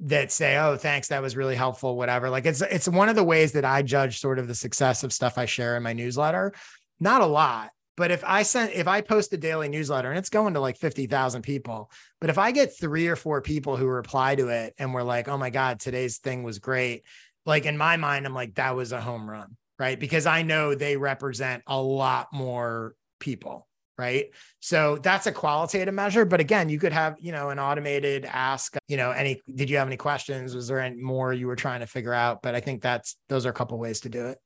that 0.00 0.30
say, 0.30 0.58
"Oh, 0.58 0.76
thanks, 0.76 1.08
that 1.08 1.22
was 1.22 1.36
really 1.36 1.54
helpful," 1.54 1.96
whatever. 1.96 2.28
Like 2.28 2.44
it's 2.44 2.60
it's 2.60 2.88
one 2.88 3.08
of 3.08 3.16
the 3.16 3.24
ways 3.24 3.52
that 3.52 3.64
I 3.64 3.82
judge 3.82 4.20
sort 4.20 4.38
of 4.38 4.48
the 4.48 4.54
success 4.54 5.04
of 5.04 5.12
stuff 5.12 5.38
I 5.38 5.46
share 5.46 5.76
in 5.76 5.82
my 5.82 5.92
newsletter. 5.92 6.52
Not 7.00 7.22
a 7.22 7.26
lot, 7.26 7.70
but 7.96 8.10
if 8.10 8.22
I 8.26 8.42
send 8.42 8.72
if 8.72 8.88
I 8.88 9.00
post 9.00 9.32
a 9.32 9.38
daily 9.38 9.68
newsletter 9.68 10.10
and 10.10 10.18
it's 10.18 10.28
going 10.28 10.54
to 10.54 10.60
like 10.60 10.76
50,000 10.76 11.42
people, 11.42 11.90
but 12.20 12.30
if 12.30 12.38
I 12.38 12.50
get 12.50 12.76
3 12.78 13.08
or 13.08 13.16
4 13.16 13.40
people 13.40 13.76
who 13.76 13.86
reply 13.86 14.34
to 14.34 14.48
it 14.48 14.74
and 14.78 14.92
we're 14.92 15.02
like, 15.02 15.28
"Oh 15.28 15.38
my 15.38 15.50
god, 15.50 15.80
today's 15.80 16.18
thing 16.18 16.42
was 16.42 16.58
great." 16.58 17.04
Like 17.46 17.64
in 17.64 17.78
my 17.78 17.96
mind 17.96 18.26
I'm 18.26 18.34
like 18.34 18.54
that 18.56 18.76
was 18.76 18.92
a 18.92 19.00
home 19.00 19.28
run 19.30 19.56
right? 19.82 19.98
Because 19.98 20.26
I 20.26 20.42
know 20.42 20.76
they 20.76 20.96
represent 20.96 21.64
a 21.66 21.82
lot 21.82 22.28
more 22.32 22.94
people, 23.18 23.66
right? 23.98 24.26
So 24.60 24.96
that's 25.02 25.26
a 25.26 25.32
qualitative 25.32 25.92
measure. 25.92 26.24
But 26.24 26.38
again, 26.38 26.68
you 26.68 26.78
could 26.78 26.92
have, 26.92 27.16
you 27.18 27.32
know, 27.32 27.50
an 27.50 27.58
automated 27.58 28.24
ask, 28.24 28.76
you 28.86 28.96
know, 28.96 29.10
any, 29.10 29.42
did 29.52 29.68
you 29.68 29.78
have 29.78 29.88
any 29.88 29.96
questions? 29.96 30.54
Was 30.54 30.68
there 30.68 30.78
any 30.78 31.02
more 31.02 31.32
you 31.32 31.48
were 31.48 31.56
trying 31.56 31.80
to 31.80 31.88
figure 31.88 32.14
out? 32.14 32.42
But 32.42 32.54
I 32.54 32.60
think 32.60 32.80
that's, 32.80 33.16
those 33.28 33.44
are 33.44 33.50
a 33.50 33.52
couple 33.52 33.76
ways 33.76 33.98
to 34.02 34.08
do 34.08 34.26
it. 34.28 34.38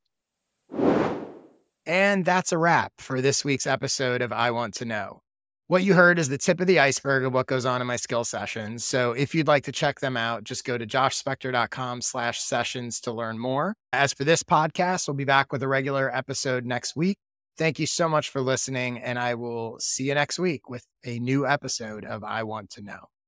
And 1.85 2.25
that's 2.25 2.53
a 2.53 2.59
wrap 2.59 2.95
for 2.97 3.21
this 3.21 3.45
week's 3.45 3.67
episode 3.67 4.23
of 4.23 4.33
I 4.33 4.53
Want 4.53 4.73
to 4.77 4.87
Know. 4.87 5.21
What 5.69 5.83
you 5.83 5.95
heard 5.95 6.21
is 6.21 6.29
the 6.29 6.39
tip 6.39 6.61
of 6.61 6.69
the 6.69 6.79
iceberg 6.79 7.25
of 7.25 7.35
what 7.35 7.49
goes 7.49 7.67
on 7.67 7.81
in 7.81 7.89
my 7.89 7.97
skill 7.97 8.23
sessions. 8.23 8.85
So 8.85 9.11
if 9.11 9.35
you'd 9.35 9.49
like 9.49 9.65
to 9.65 9.73
check 9.73 9.99
them 9.99 10.17
out, 10.17 10.45
just 10.45 10.65
go 10.65 10.79
to 10.79 10.87
joshspector.com 10.87 12.03
slash 12.03 12.41
sessions 12.41 13.01
to 13.01 13.11
learn 13.11 13.37
more. 13.37 13.75
As 13.93 14.13
for 14.13 14.23
this 14.23 14.45
podcast, 14.45 15.09
we'll 15.09 15.17
be 15.17 15.25
back 15.25 15.53
with 15.53 15.65
a 15.65 15.69
regular 15.69 16.15
episode 16.15 16.65
next 16.65 16.95
week. 16.95 17.19
Thank 17.59 17.81
you 17.81 17.87
so 17.87 18.09
much 18.09 18.31
for 18.31 18.43
listening, 18.43 18.99
and 18.99 19.19
I 19.19 19.35
will 19.35 19.79
see 19.81 20.05
you 20.05 20.15
next 20.15 20.39
week 20.39 20.71
with 20.71 20.85
a 21.05 21.19
new 21.19 21.45
episode 21.45 22.05
of 22.05 22.23
I 22.23 22.45
Want 22.45 22.71
to 22.71 22.83
Know. 22.83 23.09